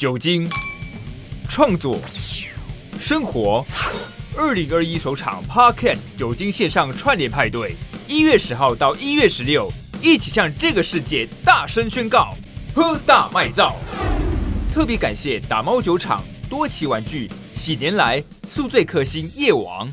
[0.00, 0.48] 酒精、
[1.46, 1.98] 创作、
[2.98, 3.62] 生活。
[4.34, 7.76] 二零二一首场 Podcast 酒精线上串联派对，
[8.08, 12.34] 一月十号到一月十六，一起向这个世界大声宣告：
[12.74, 13.76] 喝大卖造！
[14.72, 19.86] 特别感谢打猫酒厂、多奇玩具、喜年来、宿醉克星夜王。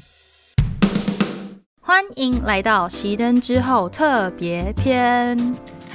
[1.82, 5.38] 欢迎来到熄灯之后特别篇。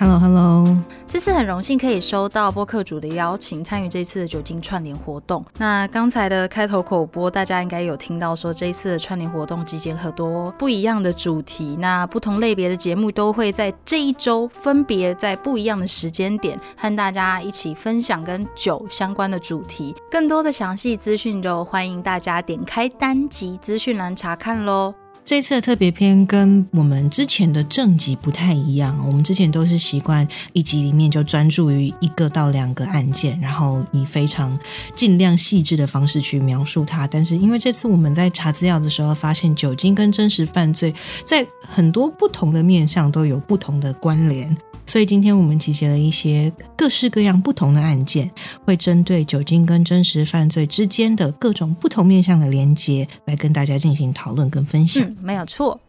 [0.03, 0.77] Hello Hello，
[1.07, 5.45] 这次很荣幸可以收到播客主的邀请，参与这次的酒精串联活动。
[5.59, 19.95] 那刚才的开头口播，大家应该有听到说，这一次的串联活动集结很多不一样的主题，那不同类别的节目都会在这一周分别在不一样的时间点和大家一起分享跟酒相关的主题。
[20.11, 24.93] 更多的详细资讯就欢迎大家点开单集资讯栏查看喽。
[25.25, 34.59] 这次的特别篇跟我们之前的正集不太一样，我们之前都是习惯一集里面就专注于一个到两个案件，然后以非常
[34.95, 37.07] 尽量细致的方式去描述它。
[37.07, 40.93] 但是因为这次我们在查资料的时候，发现酒精跟真实犯罪
[41.25, 44.55] 在很多不同的面向都有不同的关联。
[44.85, 48.31] 所以今天我们集结了一些各式各样不同的案件，
[48.65, 55.03] 会针对酒精跟真实犯罪之间的各种不同面向的连接，来跟大家进行讨论跟分享。
[55.03, 55.81] 嗯，没有错。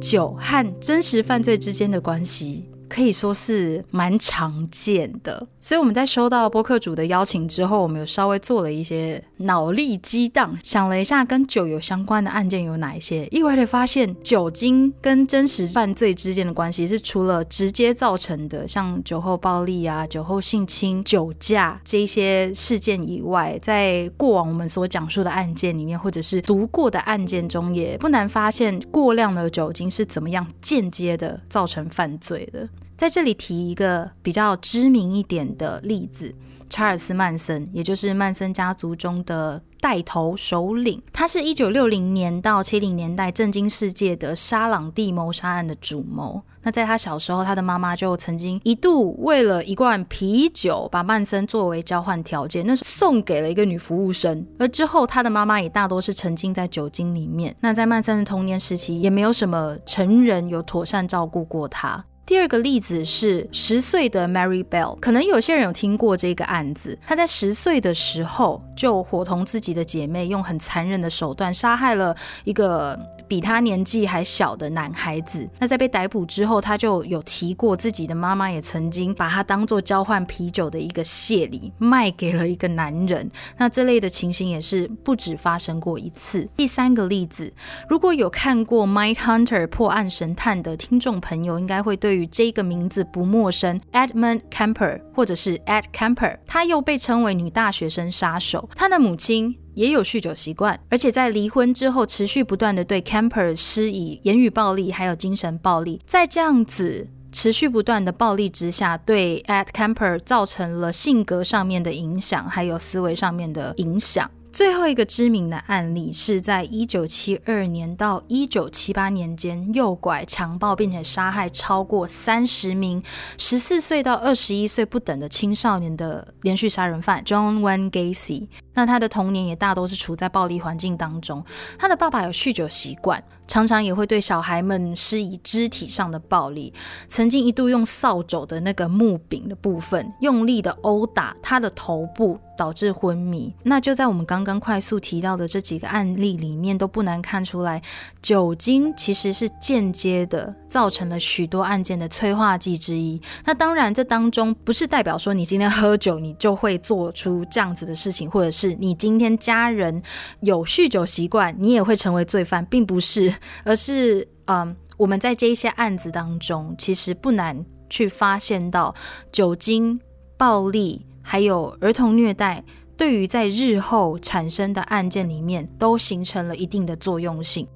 [0.00, 32.68] 酒和真实犯罪之间的关系可以说是蛮常见的，所以我们在收到播客主的邀请之后，我们有稍微做了一些脑力激荡，想了一下跟酒有相关的案件有哪一些，意外的发现酒精跟真实犯罪之间的关系是除了直接造成的，像酒后暴力啊、酒后性侵、酒驾这一些事件以外，在过往我们所讲述的案件里面，或者是读过的案件中，也不难发现过量的酒精是怎么样间接的造成犯罪的。
[32.96, 36.34] 在这里提一个比较知名一点的例子，
[36.68, 41.02] 查尔斯·曼森，也就是曼森家族中的带头首领。
[41.12, 46.42] 他是一九六零年到七零年代震惊世界的沙朗蒂谋杀案的主谋。
[46.62, 54.46] 那在他小时候，他的妈妈就曾经一度为了一罐啤酒，把曼森作为交换条件，那是送给了一个女服务生。
[54.58, 57.56] 而之后，他的妈妈也大多是沉浸在酒精里面。
[57.60, 62.04] 那在曼森的童年时期，也没有什么成人有妥善照顾过他。
[62.30, 66.96] 第二个例子是十岁的 Mary Bell，可能有些人有听过这个案子。
[67.04, 72.14] 她在十岁的时候就伙同自己的姐妹，用很残忍的手段杀害了
[72.44, 72.96] 一个
[73.30, 75.48] 比他年纪还小的男孩子。
[75.60, 83.30] 那在被逮捕之后，他就有提过自己的妈妈也曾经把她当做交换啤酒的一个谢礼卖给了一个男人。
[83.56, 86.48] 那这类的情形也是不止发生过一次。
[86.56, 87.52] 第三个例子，
[87.88, 98.68] 如果有看过《Mind Hunter》破案神探的听众朋友，应该会对于这个名字不陌生，Edmund Kemper 或者是 Ed Kemper，他又被称为女大学生杀手。
[98.74, 106.00] 他的母亲也有酗酒习惯，而且在离婚之后持续不断的对 Camper 施以言语暴力，还有精神暴力。
[106.06, 114.30] 在这样子持续不断的暴力之下，对 At Camper 造成了性格上面的影响，还有思维上面的影响。
[114.52, 123.00] 最后一个知名的案例是在一九七二年到一九七八年间，诱拐、强暴并且杀害超过三十名
[123.38, 128.48] 十四岁到二十一岁不等的青少年的连续杀人犯 John Wayne Gacy。
[128.74, 131.44] 那他的童年也大多是处在暴力环境当中。
[131.78, 136.72] 他的爸爸有酗酒习惯，常常也会对小孩们施以肢体上的暴力。
[137.08, 143.52] 曾经一度用扫帚的那个木柄的部分，用力的殴打他的头部，导致昏迷。
[143.64, 147.82] 那就在我们刚刚快速提到的这几个案例里面，都不难看出来，
[148.22, 153.20] 酒精其实是间接的造成了许多案件的催化剂之一。
[153.44, 160.00] 那当然，这当中不是代表说你今天喝酒，你就会做出这样子的事情，或者是你今天家人
[160.38, 163.34] 有酗酒习惯，你也会成为罪犯，并不是，
[163.64, 168.94] 而是嗯，我们在这一些案子当中，其实不难去发现到
[169.32, 170.00] 酒精、
[170.36, 172.62] 暴力还有儿童虐待。
[172.96, 177.66] 对于在日后产生的案件里面，都形成了一定的作用性。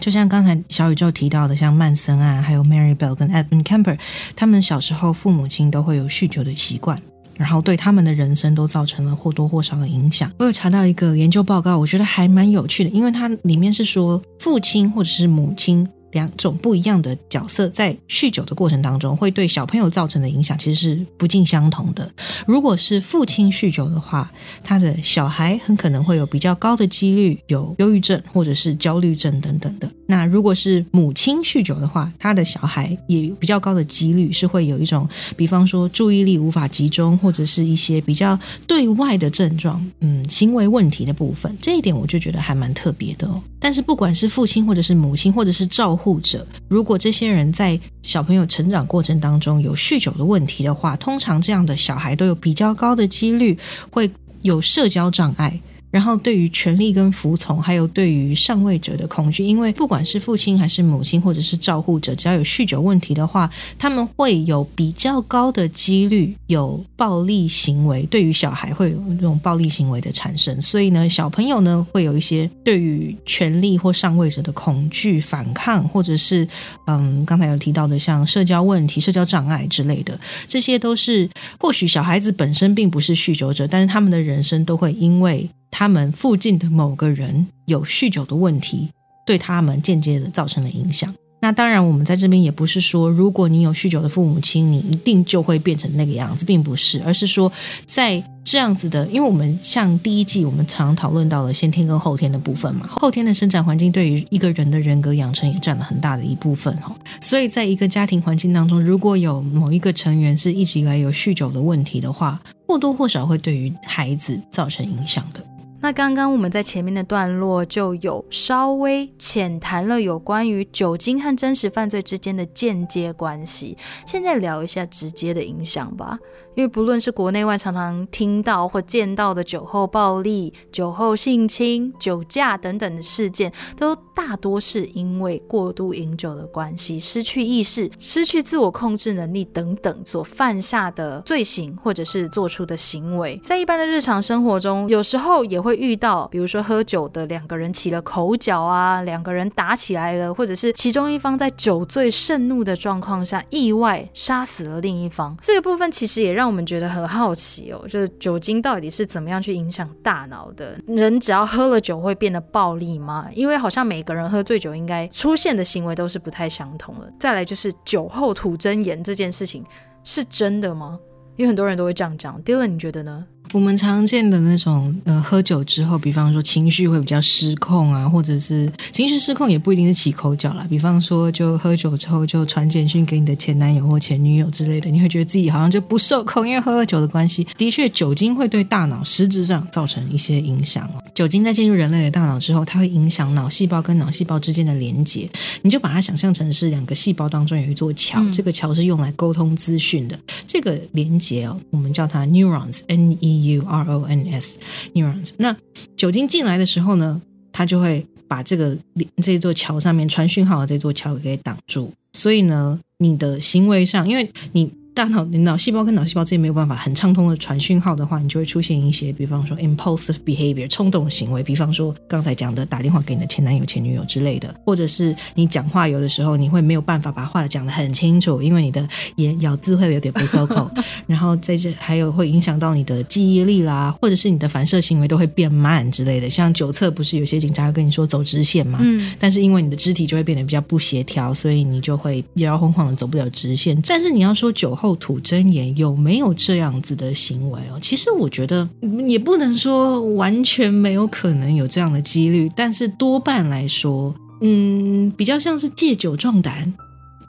[0.00, 3.96] 就像刚才小宇宙提到的，像曼森啊，还有 Mary Bell 跟 Edmund Kemper，
[4.34, 7.00] 他们小时候父母亲都会有酗酒的习惯。
[7.36, 10.30] 然后对他们的人生都造成了或多或少的影响。
[10.38, 15.86] 我有查到一个研究报告，我觉得还蛮有趣的，因为它里面是说父亲或者是母亲
[16.16, 22.10] 两种不一样的角色在酗酒的过程当中，会对小朋友造成的影响其实是不尽相同的。
[22.46, 24.32] 如果是父亲酗酒的话，
[24.64, 29.90] 他的小孩很可能会有比较高的几率有忧郁症或者是焦虑症等等的。
[30.06, 41.54] 那如果是母亲酗酒的话，他的小孩也比较高的几率是会有一种，比方说注意力无法集中，或者是一些比较对外的症状，嗯，行为问题的部分。
[41.60, 43.42] 这一点我就觉得还蛮特别的哦。
[43.58, 53.58] 但是不管是父亲或者是母亲或者是照护者，如果这些人在小朋友成长过程当中有酗酒的问题的话，通常这样的小孩都有比较高的几率
[53.90, 54.08] 会
[54.42, 55.60] 有社交障碍。
[55.96, 70.60] 然后，对于权力跟服从，还有对于上位者的恐惧，因为不管是父亲还是母亲，或者是照护者，只要有酗酒问题的话，他们会有比较高的几率有暴力行为，对于小孩会有这种暴力行为的产生。
[70.60, 76.46] 所以呢，小朋友呢会有一些对于权力或上位者的恐惧、反抗，或者是
[76.86, 81.26] 嗯，刚才有提到的像社交问题、社交障碍之类的，这些都是
[81.58, 85.48] 或许小孩子本身并不是酗酒者，但是他们的人生都会因为。
[85.78, 88.88] 他们附近的某个人有酗酒的问题，
[89.26, 91.14] 对他们间接的造成了影响。
[91.42, 97.52] 那当然，我们在这边也不是说，如果你有酗酒的父母亲，你一定就会变成那个样子，并不是，而是说，
[97.84, 106.96] 在这样子的，因为我们像第一季，我们常讨论到了先天跟后天的部分嘛，后天的生长环境对于一个人的人格养成也占了很大的一部分哈。
[107.20, 115.44] 所以，在一个家庭环境当中，如果有某一个成员是一直以来有酗酒的问题的话，或多或少会对于孩子造成影响的。
[115.80, 126.18] 那刚刚我们在前面的段落就有稍微浅谈了有关于酒精和真实犯罪之间的间接关系，现在聊一下直接的影响吧。
[126.56, 143.38] 因为不论是国内外常常听到或见到的酒后暴力、酒后性侵、酒驾等等的事件，都大多是因为过度饮酒的关系，失去意识、失去自我控制能力等等所犯下的罪行，或者是做出的行为。
[143.44, 155.36] 在一般的日常生活中，有时候也会遇到，比如说喝酒的两个人起了口角啊，两个人打起来了，或者是其中一方在酒醉盛怒的状况下意外杀死了另一方。
[155.42, 160.78] 这个部分其实也让我们觉得很好奇哦，就是酒精到底是怎么样去影响大脑的？
[160.86, 163.28] 人只要喝了酒会变得暴力吗？
[163.34, 167.12] 因为好像每个人喝醉酒应该出现的行为都是不太相同的。
[167.18, 169.64] 再来就是酒后吐真言这件事情
[170.04, 170.98] 是真的吗？
[171.36, 172.42] 因为很多人都会这样讲。
[172.42, 173.26] Dylan，你觉得呢？
[173.52, 180.66] 我们常见的那种，呃，喝酒之后，比方说情绪会比较失控啊，或者是情绪失控也不一定是起口角啦。
[180.68, 187.46] 比方说，就喝酒之后就传简讯给你的前男友或前女友之类的，你会觉得自己好像就不受控，因为喝了酒的关系。
[187.56, 191.02] 的确，酒精会对大脑实质上造成一些影响哦。
[191.14, 195.30] 酒精在进入人类的大脑之后，它会影响脑细胞跟脑细胞之间的连接。
[195.62, 200.18] 你就把它想象成是两个细胞当中有一座桥，这个桥是用来沟通资讯的。
[200.46, 203.35] 这个连接哦，我们叫它 neurons，n e。
[203.36, 204.58] U R O N S
[204.94, 205.30] neurons。
[205.38, 205.56] 那
[205.96, 207.20] 酒精进来的时候呢，
[207.52, 208.76] 它就会把这个
[209.22, 211.92] 这座桥上面传讯号的这座桥给挡住。
[212.12, 214.70] 所以呢，你的行为上，因为你。
[214.96, 230.70] 大脑、脑细胞跟脑细胞之间没有办法很畅通的传讯号的话，你就会出现一些，比方说 impulsive behavior 冲动行为，比方说刚才讲的打电话给你的前男友、前女友之类的，或者是你讲话有的时候你会没有办法把话讲得很清楚，因为你的眼咬字会有点不收口，
[231.06, 236.30] 然后在这还有会影响到你的记忆力啦，或者是你的反射行为都会变慢之类的。
[236.30, 243.78] 像九测不是有些警察会跟你说走直线嘛，嗯，但是因为你的肢体就会变得比较不协调，所以你就会摇摇晃晃的走不了直线。
[243.86, 244.85] 但是你要说酒后。
[244.86, 247.78] 后吐真言有没有这样子的行为哦？
[247.82, 248.68] 其实我觉得
[249.08, 256.72] 也不能说完全没有可能有这样的几率，但是多半来说，嗯，比较像是借酒壮胆。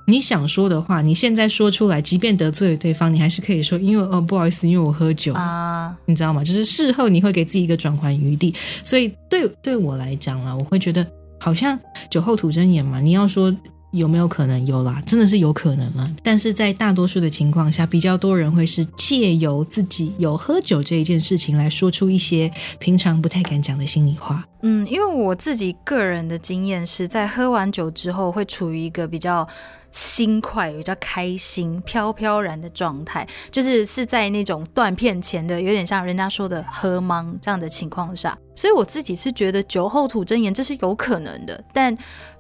[0.06, 6.44] 你想说的话，你现在说出来，即便得罪了对方，你还是可以说，因为哦，不好意思，因为我喝酒啊，你知道吗？
[6.44, 8.54] 就是事后你会给自己一个转圜余地。
[8.84, 11.04] 所以对对我来讲啊，我会觉得
[11.40, 11.78] 好像
[12.12, 13.52] 酒后吐真言嘛，你要说。
[13.92, 15.02] 有没有可能有啦？
[15.06, 16.12] 真的是有可能了。
[16.22, 24.46] 但是在大多数的情况下，比较多人会是借由自己有喝酒这一件事情来说出一些平常不太敢讲的心里话。
[24.62, 29.48] 嗯，因为我自己个人的经验是在喝完酒之后会处于一个比较
[29.92, 38.38] 心快、比较开心、飘飘然的状态，就是是在那种断片前的，有点像人家说的喝懵这样的情况下。
[38.54, 41.98] 所以我自己是觉得酒后吐真言这是有可能的，但。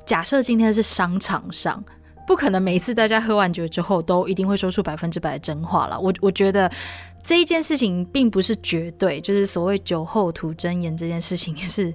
[0.07, 1.83] 假设今天是商场上，
[2.25, 5.99] 不可能每次大家喝完酒之后都一定会说出百分之百的真话了。
[5.99, 6.71] 我我觉得
[7.21, 11.93] 这一件事情并不是绝对，就是所谓酒后吐真言这件事情也是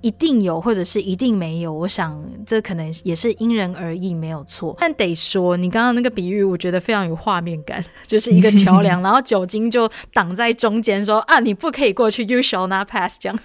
[0.00, 4.76] 一定有或者是一定没有，我想这可能也是因人而异，没有错。
[4.80, 13.38] 但得说，你刚刚那个比喻，我觉得非常有画面感，就是一个桥梁，然后酒精就挡在中间，说啊，你不可以过去，You shall not pass，这样。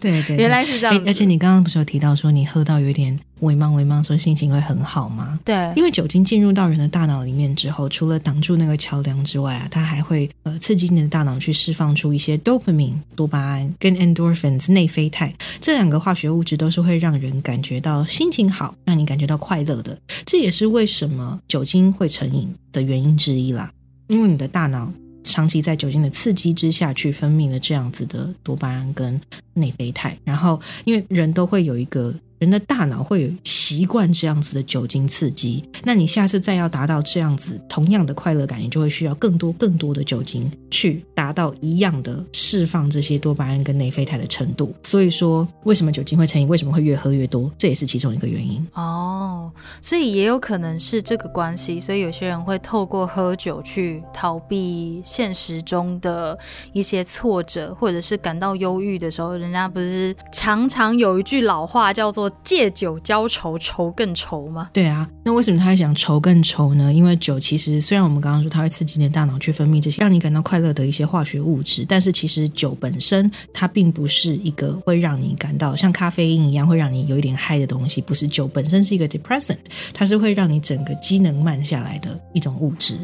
[0.00, 1.02] 对对，原来是这样。
[1.06, 5.38] 而且你刚刚不是有提到说，你喝到有点微茫微茫，说心情会很好吗？
[5.44, 19.98] 对，因为酒精进入到人的大脑里面之后，除了挡住那个桥梁之外啊，它还会呃刺激你的大脑去释放出一些 dopamine 多巴胺跟 endorphins 内啡肽这两个化学物质，都是会让人感觉到心情好，让你感觉到快乐的。
[20.24, 23.72] 这也是为什么酒精会成瘾的原因之一啦，
[24.08, 24.92] 因为你的大脑。
[25.28, 29.20] 长期在酒精的刺激之下去分泌了这样子的多巴胺跟
[29.54, 32.14] 内啡肽，然后因为人都会有一个。
[32.38, 44.72] 人的大脑会有习惯这样子的酒精刺激，那你下次再要达到这样子同样的快乐感，你就会需要更多更多的酒精去达到一样的释放这些多巴胺跟内啡肽的程度。
[44.84, 46.46] 所以说，为什么酒精会成瘾？
[46.46, 47.50] 为什么会越喝越多？
[47.58, 48.64] 这也是其中一个原因。
[48.74, 49.50] 哦，
[49.82, 51.80] 所以也有可能是这个关系。
[51.80, 56.38] 所以有些人会透过喝酒去逃避现实中的
[56.72, 62.27] 一些挫折，或者是感到忧郁的时候，人家不是常常有一句老话叫做。
[62.42, 64.70] 借酒浇愁，愁更愁吗？
[64.72, 66.92] 对啊，那为什么他会想愁更愁呢？
[66.92, 79.58] 因为酒其实虽然我们刚刚说它会刺激你的大脑去分泌这些让你感到快乐的一些化学物质，但是其实酒本身它并不是一个会让你感到像咖啡因一样会让你有一点嗨的东西，不是酒本身是一个 depressant，
[79.92, 82.98] 它是会让你整个机能慢下来的一种物质。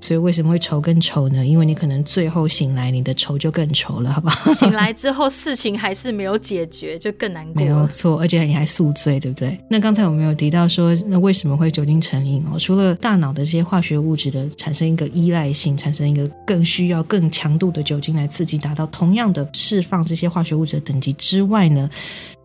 [0.00, 1.44] 所以为什么会愁更愁呢？
[1.44, 4.52] 因为你可能最后醒来，你的愁就更愁了，好不好？
[4.54, 7.62] 醒来之后事情还是没有解决，就更难过。
[7.62, 9.58] 没有错，而且你还宿醉，对不对？
[9.68, 12.58] 那刚才我们有提到说，那为什么会酒精成瘾哦？
[12.58, 21.88] 除了大脑的这些化学物质的产生一个依赖性，产生一个更需要更强度的酒精来刺激，达到同样的释放这些化学物质的等级之外呢？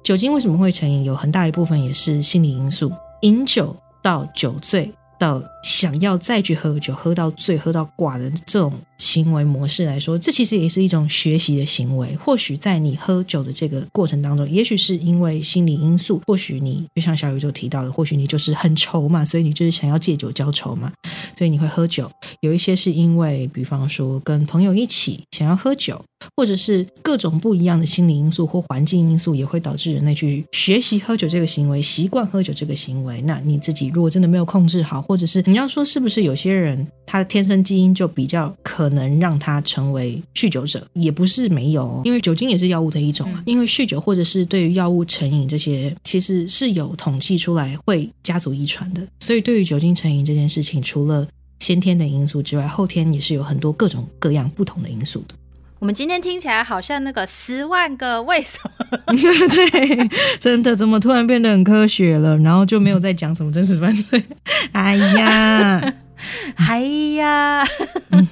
[0.04, 1.04] 酒精为什么会成瘾？
[1.04, 4.92] 有很大一部分也是心理因素，饮酒到酒醉。
[5.18, 12.16] 到想要再去喝酒，喝到醉、喝到挂的这种行为模式来说，这其实也是一种学习的行为。
[12.16, 20.92] 或许在你喝酒的这个过程当中，也许是因为心理因素，或许你就像小宇宙提到的，或许你就是很愁嘛，所以你就是想要借酒浇愁嘛，
[21.38, 22.10] 所以你会喝酒。
[22.42, 26.04] 有一些是因为，比方说跟朋友一起想要喝酒。
[26.36, 33.22] 或者是各种不一样的心理因素或环境因素，也会导致人类去学习喝酒这个行为，习惯喝酒这个行为。
[33.22, 43.44] 那你自己如果真的没有控制好，或者是你要说是不是有些人他的天生基因就比较可能让他成为酗酒者，也不是没有，因为酒精也是药物的一种啊。
[43.46, 49.02] 因为酗酒或者是对于药物成瘾这些，其实是有统计出来会家族遗传的。
[49.20, 51.28] 所以对于酒精成瘾这件事情，除了
[51.60, 55.36] 先天的因素之外，后天也是有很多各种各样不同的因素的。
[55.80, 58.98] 我们今天听起来好像那个十万个为什么？
[59.14, 62.38] 对，真的怎么突然变得很科学了？
[62.40, 64.24] 然后就没有再讲什么真实犯罪。
[64.72, 65.94] 哎呀！
[66.56, 66.80] 哎
[67.18, 67.64] 呀，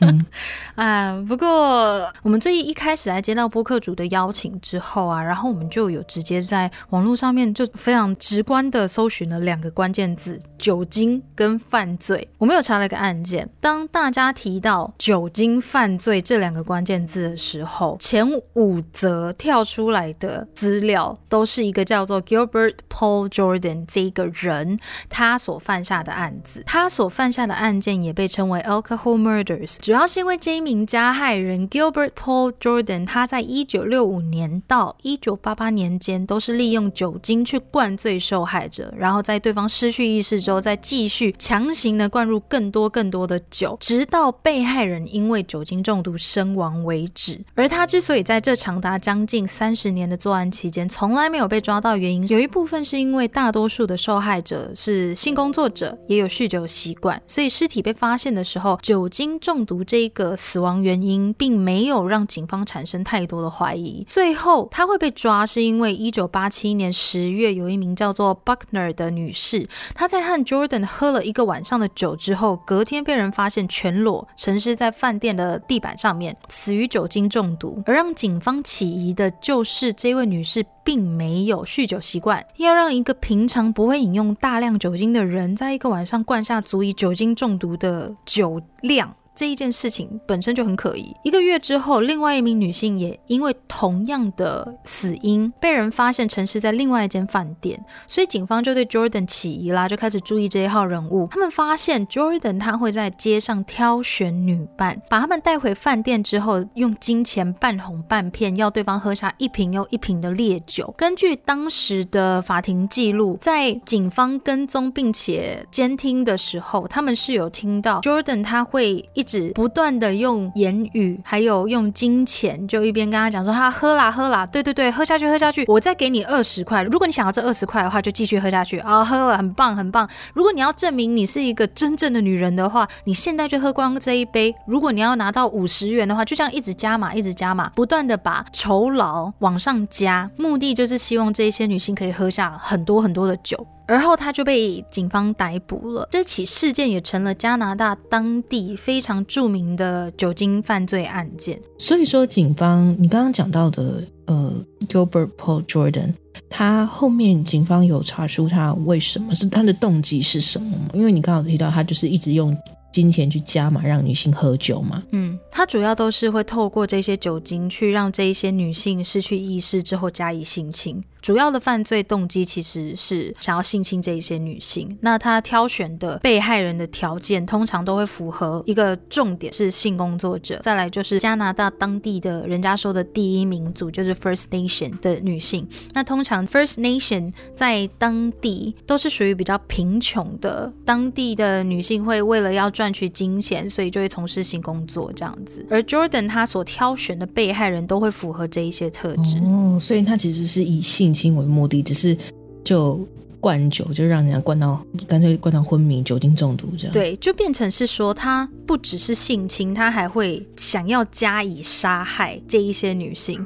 [0.76, 1.24] 啊！
[1.28, 12.28] 不过我们最一开始来接到播客主的邀请之后啊，然后我们就有直接在网络上面就非常直观的搜寻了两个关键字：酒精跟犯罪。
[12.38, 27.73] 我们有查了一个案件，当大家提到酒精犯罪这两个关键字的时候，前五则跳出来的资料都是一个叫做 Gilbert Paul Jordan 这一个人他所犯下的案子，他所犯下的案。
[27.74, 47.44] 案件也被称为 alcohol murders，主要是因为这一名加害人 Gilbert Paul Jordan，他在一九六五年到一九八八年间都是利用酒精去灌醉受害者，然后在对方失去意识之后，再继续强行的灌入更多更多的酒，直到被害人因为酒精中毒身亡为止。
[47.56, 57.63] 而他之所以在这长达将近三十年的作案期间从来没有被抓到，原因有一部分是因为大多数的受害者是性工作者，也有酗酒习惯，所以是。
[57.64, 64.06] 尸体被发现的时候，酒精中毒这个死亡原因并没有让警方产生太多的怀疑。
[64.10, 69.66] 最后他会被抓，是因为一九八七年十月，有一名叫做 Buckner 的女士，
[69.96, 77.82] 她在和 Jordan 喝了一个晚上的酒之后，隔天被人发现全裸沉尸在饭店的地板上面，死于酒精中毒。
[77.86, 80.66] 而让警方起疑的就是这位女士。
[80.86, 89.16] 并没有酗酒习惯，要让一个平常不会饮用大量酒精的人，在一个晚上灌下足以酒精中毒的酒量。
[89.36, 91.16] 这一件事情本身就很可疑。
[91.24, 101.28] 一个月之后，另外一名女性也因为同样的死因被人发现沉尸在另外一间饭店，所以警方就对 Jordan 起疑啦，就开始注意这一号人物。
[101.32, 110.94] 他们发现 Jordan 他会在街上挑选女伴，把他们带回饭店之后，用金钱半哄半骗，要对方喝下一瓶又一瓶的烈酒。
[110.98, 130.08] 根据当时的法庭记录，在警方跟踪并且监听的时候，他们是有听到 Jordan 他会一直不断的用言语，还有用金钱，就一边跟他讲说他喝啦喝啦，对对对，喝下去喝下去，我再给你二十块，如果你想要这二十块的话，就继续喝下去啊，喝了很棒很棒。
[130.34, 134.54] 如果你要证明你是一个真正的女人的话，你现在就喝光这一杯。
[134.66, 143.66] 如果你要拿到五十元的话，就这样一直加码，一直加码，不断的把酬劳往上加，目的就是希望这一些女性可以喝下很多很多的酒。
[143.88, 146.08] 而后他就被警方逮捕了。
[146.12, 151.60] 这起事件也成了加拿大当地非常著名的酒精犯罪案件。
[151.78, 154.54] 所以说，警方你刚刚讲到的，呃
[154.88, 156.14] ，Gilbert Paul Jordan，
[156.50, 160.90] 他后面警方有查出他为什么是他的动机是什么吗？
[160.94, 162.56] 因为你刚刚提到他就是一直用
[162.92, 165.04] 金钱去加嘛，让女性喝酒嘛。
[165.12, 171.04] 嗯，他主要都是会透过这些酒精去让这一些女性失去意识之后加以性侵。
[171.24, 174.96] 主要的犯罪动机其实是想要性侵这一些女性。
[175.00, 185.66] 那他挑选的被害人的条件通常都会符合一个重点是性工作者，再来就是加拿大当地的人家说的第一民族就是 First Nation 的女性。
[185.94, 195.66] 那通常 First Nation 在当地都是属于比较贫穷的，当地的女性会为了要赚取金钱，所以就会从事性工作这样子。
[195.70, 199.38] 而 Jordan 他所挑选的被害人都会符合这一些特质。
[199.46, 201.13] 哦，所以他其实是以性。
[201.14, 202.18] 性为目的，只是
[202.64, 203.00] 就
[203.40, 206.94] 灌酒，就让人家灌到干脆灌到昏迷、酒精中毒这样。
[206.94, 213.46] 对，就变成是说，他不只是性侵，他还会想要加以杀害这一些女性。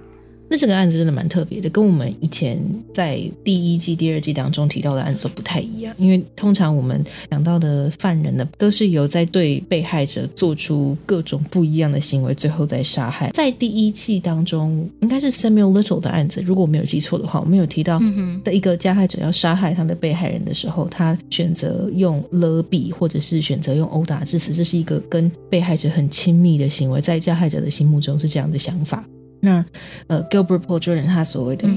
[0.49, 2.57] 那这个案子真的蛮特别的，跟我们以前
[2.93, 5.93] 在第一季、第二季当中提到的案子不太一样。
[5.97, 13.29] 因为通常我们讲到的犯人呢，都是有在对被害者做出各种不一样的行为，最后再杀害。
[13.31, 17.99] 在第一季当中，应该是 Samuel Little 的案子，如果我没有记错的话，我们有提到
[18.43, 29.03] 的一个加害者要杀害他的被害人的时候，他选择用勒毙，或者是选择用殴打致死，这是一个跟被害者很亲密的行为，在加害者的心目中是这样的想法。
[29.39, 29.63] 那
[30.07, 31.67] 呃，Gilbert Paul Jordan 他所谓的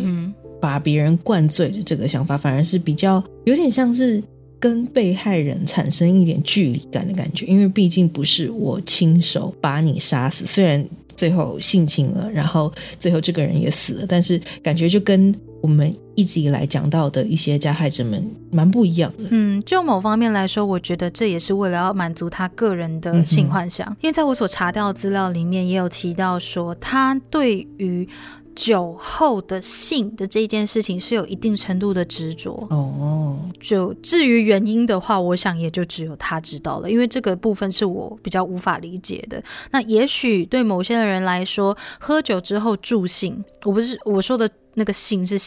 [0.60, 4.22] 把别人灌醉的这个想法，反而是比较有点像是
[4.58, 10.84] 跟被害人产生一点距离感的感觉，因为毕竟不是我亲手把你杀死，虽然
[11.16, 19.24] 最后性侵了，然后最后这个人也死了，但是感觉就跟我们一直以来讲到的一些加害者们蛮不一样的。
[19.30, 28.08] 嗯，就某方面来说，我觉得这也是为了要满足他个人的性幻想，因为在我所查到的资料里面也有提到说，他对于。
[28.54, 33.38] 酒后的性的这件事情是有一定程度的执着哦。
[33.60, 39.42] 就至于原因的话，我想也就只有他知道了，因为这个部分是我比较无法理解的。
[39.70, 45.38] 那也许对某些人来说，喝酒之后助兴，我不是我说的那个性是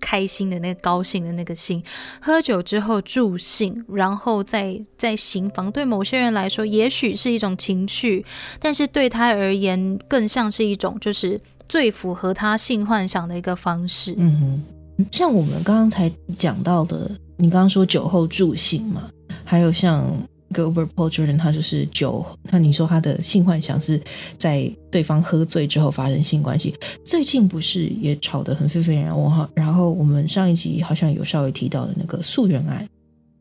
[0.00, 1.82] 开心的那个高兴的那个性，
[2.20, 8.24] 喝酒之后助兴，然后再再行房，对某些人来说也许是一种情趣，
[8.58, 11.40] 但是对他而言更像是一种就是。
[11.68, 14.14] 最符合他性幻想的一个方式。
[14.16, 14.62] 嗯
[14.98, 19.10] 哼，像我们刚刚才讲到的，你刚刚说酒后助兴嘛，
[19.44, 20.10] 还有像
[20.52, 24.00] Gilbert Paul Jordan，他就是酒，那你说他的性幻想是
[24.38, 26.74] 在对方喝醉之后发生性关系。
[27.04, 29.48] 最近不是也吵得很沸沸扬扬哈？
[29.54, 32.88] 然后我们上一集好像有稍微提到的那个溯源案，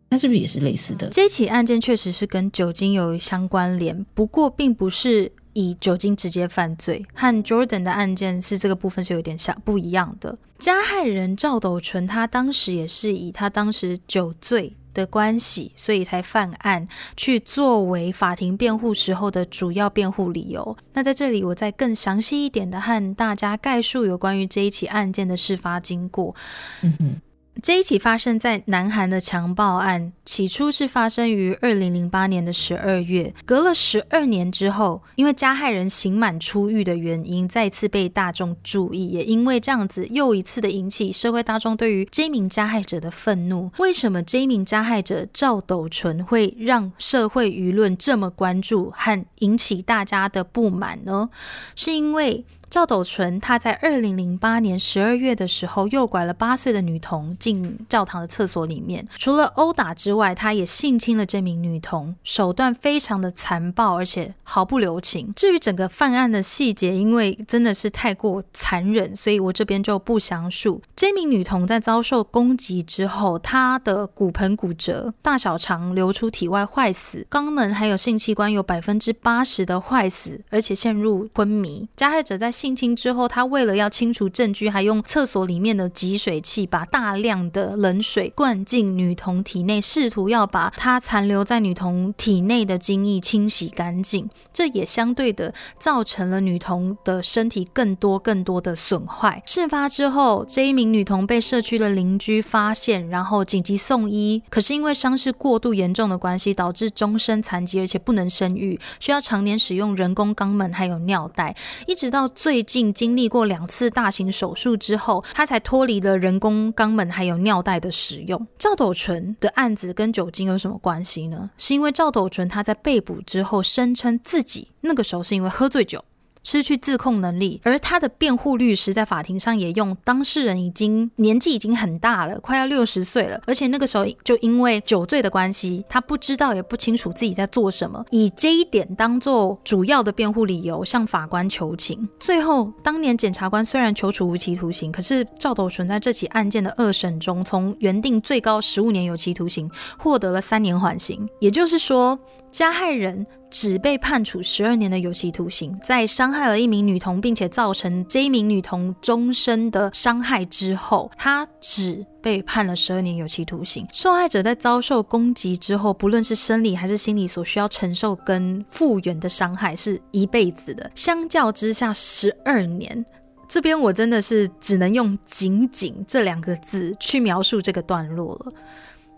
[0.09, 1.07] 那是不是也是类似的？
[1.09, 5.31] 这起案件确实是跟酒精有相关联，不过并不是。
[5.57, 10.37] 以酒精直接犯罪，和 Jordan 的案件是这个部分是有点像不一样的。
[10.59, 20.77] 加害人赵斗淳，他当时也是以他当时酒醉的关系，所以才犯案，去作为法庭辩护时候的主要辩护理由。
[20.93, 26.35] 那在这里，我再更详细一点的和大家概述有关于这一起案件的事发经过。
[26.83, 27.19] 嗯。
[27.61, 43.71] 这一起发生在南韩的强暴案，起初是发生于二零零八年的十二月，隔了十二年之后，因为加害人刑满出狱的原因，再次被大众注意，也因为这样子，又一次的引起社会大众对于这名加害者的愤怒。
[43.79, 51.29] 为什么这名加害者赵斗淳会让社会舆论这么关注和引起大家的不满呢？
[51.75, 65.33] 是因为赵斗淳他在二零零八年十二月的时候诱拐了八岁的女童进教堂的厕所里面，除了殴打之外，他也性侵了这名女童，手段非常的残暴，而且毫不留情。
[65.35, 70.81] 至于整个犯案的细节，因为真的是太过残忍，所以我这边就不详述。
[70.95, 81.87] 这名女童在遭受攻击之后，她的骨盆骨折，大小肠流出体外坏死，肛门还有性器官有百分之八十的坏死，而且陷入昏迷。
[81.95, 94.27] 加害者在性侵之后，他为了要清除证据，还用厕所里面的集水器把大量的冷水灌进女童体内，试图要把她残留在女童体内的精液清洗干净。
[94.51, 99.43] 这也相对的造成了女童的身体更多更多的损坏。
[99.45, 104.41] 事发之后，这一名女童被社区的邻居发现，然后紧急送医。
[104.49, 118.47] 可是因为伤势过度严重的关系，导致终身残疾，而且不能生育，需要常年使用人工肛门还有尿袋，一直到最近经历过两次大型手术之后，他才脱离了人工肛门还有尿袋的使用。
[118.57, 121.49] 赵斗淳的案子跟酒精有什么关系呢？
[121.57, 126.01] 是因为赵斗淳他在被捕之后声称自己那个时候是因为喝醉酒。
[126.47, 142.07] 失去自控能力，而他的辩护律师在法庭上也用当事人已经年纪已经很大了，快要六十岁了，而且那个时候就因为酒醉的关系，他不知道也不清楚自己在做什么，以这一点当做主要的辩护理由向法官求情。
[142.17, 152.17] 最后，当年检察官虽然求处无期徒刑，可是赵斗淳在这起案件的二审中，从原定最高十五年有期徒刑获得了三年缓刑，也就是说。
[152.49, 163.87] 加害人只被判处十二年的有期徒刑，在伤害了一名女童，并且造成这一名女童终身的伤害之后，他只被判了十二年有期徒刑。
[163.91, 170.91] 受害者在遭受攻击之后，不论是生理还是心理所需要承受跟复原的伤害，是一辈子的。
[170.93, 173.05] 相较之下，十二年
[173.47, 178.53] 这边我真的是只能用“仅仅”这两个字去描述这个段落了。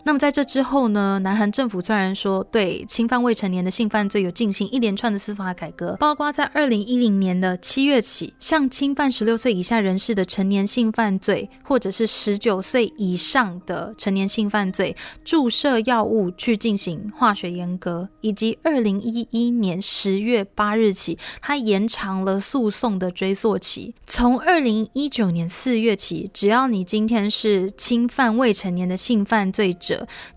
[0.02, 1.18] 那么在这之后呢？
[1.20, 23.94] 南韩政府虽然说对侵犯未成年的性犯罪有进行一连串的司法改革，包括在二零一零年的七月起，向侵犯十六岁以下人士的成年性犯罪，或者是十九岁以上的成年性犯罪注射药物去进行化学阉割，以及二零一一年十月八日起，它延长了诉讼的追溯期。
[24.06, 29.72] 从二零一九年四月起，只要你今天是侵犯未成年的性犯罪，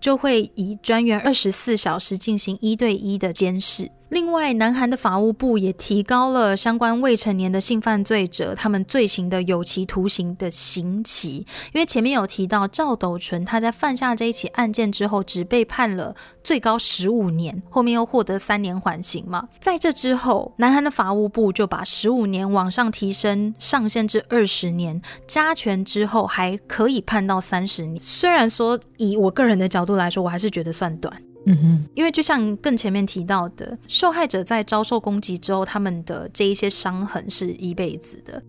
[0.00, 3.90] 就会以专员二十四小时进行一对一的监视。
[4.14, 19.48] 另外，南韩的法务部也提高了相关未成年的性犯罪者他们罪行的有期徒刑的刑期，因为前面有提到赵斗淳他在犯下这一起案件之后，只被判了最高十五年，后面又获得三年缓刑嘛。
[19.58, 28.00] 在这之后，南韩的法务部就把十五年往上提升上限至二十年，加权之后还可以判到三十年。
[28.00, 31.12] 虽然说以我个人的角度来说，我还是觉得算短。
[31.46, 38.42] 嗯哼，因为就像更前面提到的，受害者在遭受攻击之后，他们的这一些伤痕是一辈子的。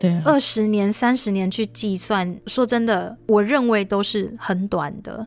[0.00, 5.26] 对，二十年、三十年去计算，说真的，我认为都是很短的。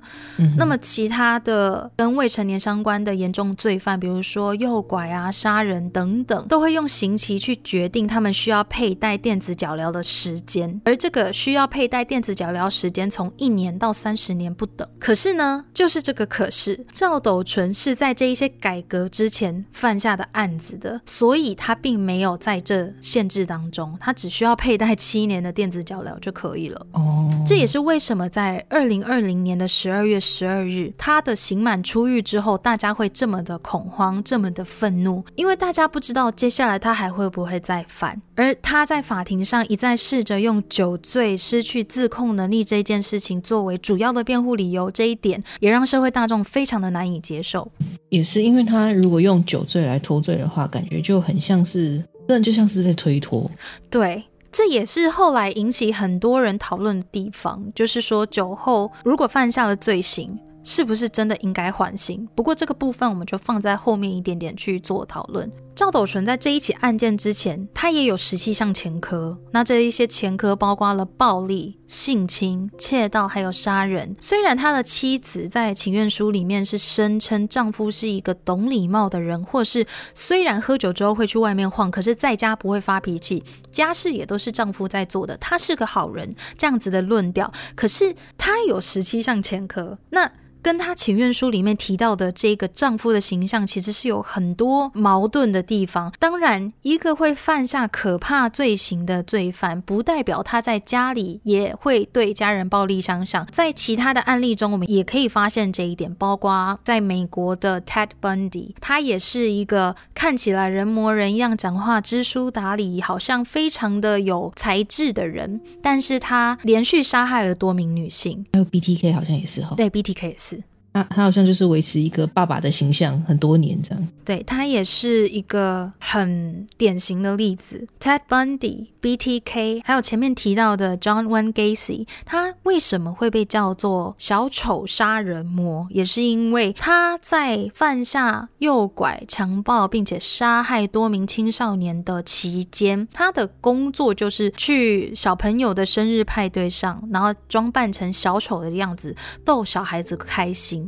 [0.57, 10.81] 那么，其他的跟未成年相关的严重罪犯，比如说诱拐啊、杀人等等，都会用刑期去决定他们需要佩戴电子脚镣的时间。
[10.85, 14.87] 而这个需要佩戴电子脚镣时间，从一年到三十年不等。
[14.97, 24.57] 可是呢，就是这个可是，赵斗淳是在这一些改革之前犯下的案子的，所以他并没有在这限制当中，他只需要。
[24.63, 26.87] 佩戴七年的电子脚镣就可以了。
[26.93, 38.21] 哦，这也是为什么在二零二零年的十二月十二日，他的刑满出狱之后，大家会这么的恐慌，这么的愤怒，因为大家不知道接下来他还会不会再犯。
[38.35, 47.69] 而他在法庭上一再试着用酒醉、失去自控能力这件事情作为主要的辩护理由，这一点也让社会大众非常的难以接受。
[48.07, 53.51] 也是因为他如果用酒醉来脱罪的话，感觉就很像是，那就像是在推脱。
[53.89, 54.23] 对。
[54.53, 60.39] 这也是后来引起很多人讨论的地方，就是说酒后如果犯下了罪行。
[60.65, 62.25] 是不是真的应该缓刑？
[62.33, 65.51] 不过这个部分我们就放在后面一点点去做讨论。
[65.75, 69.37] 赵斗淳在这一起案件之前，他也有十七项前科。
[69.51, 74.15] 那这一些前科包括了暴力、性侵、窃盗，还有杀人。
[74.19, 87.53] 虽然他的妻子在请愿书里面是声称丈夫是一个懂礼貌的人，或是虽然喝酒之后会去外面晃，可是在家不会发脾气，家事也都是丈夫在做的，他是个好人这样子的论调。
[87.75, 90.31] 可是他有十七项前科，那。
[90.63, 96.11] 跟他请愿书里面提到的这个丈夫的形象，其实是有很多矛盾的地方。
[96.17, 103.45] 当然，一个会犯下可怕罪行的罪犯，不代表他在家里也会对家人暴力相向。
[103.51, 118.45] 在其他的案例中，我们也可以发现这一点，包括在美国的 Ted Bundy，他也是一个看起来人模人样、讲话知书达理，好像非常的有才智的人，但是他连续杀害了多名女性。
[118.53, 120.63] 还有 BTK 好像也是哈，对，BTK 也是。
[120.93, 124.07] 他他好像就是维持一个爸爸的形象很多年这样。
[124.23, 127.85] 对他也是一个很典型的例子。
[127.99, 135.87] Ted Bundy、BTK，还有前面提到的 John Wayne Gacy，他为什么会被叫做小丑杀人魔？
[135.89, 150.82] 也是因为他在犯下诱拐、强暴并且杀害多名青少年的期间，他的工作就是去小朋友的生日派对上，然后装扮成小丑的样子，逗小孩子开心。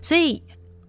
[0.00, 0.42] 所以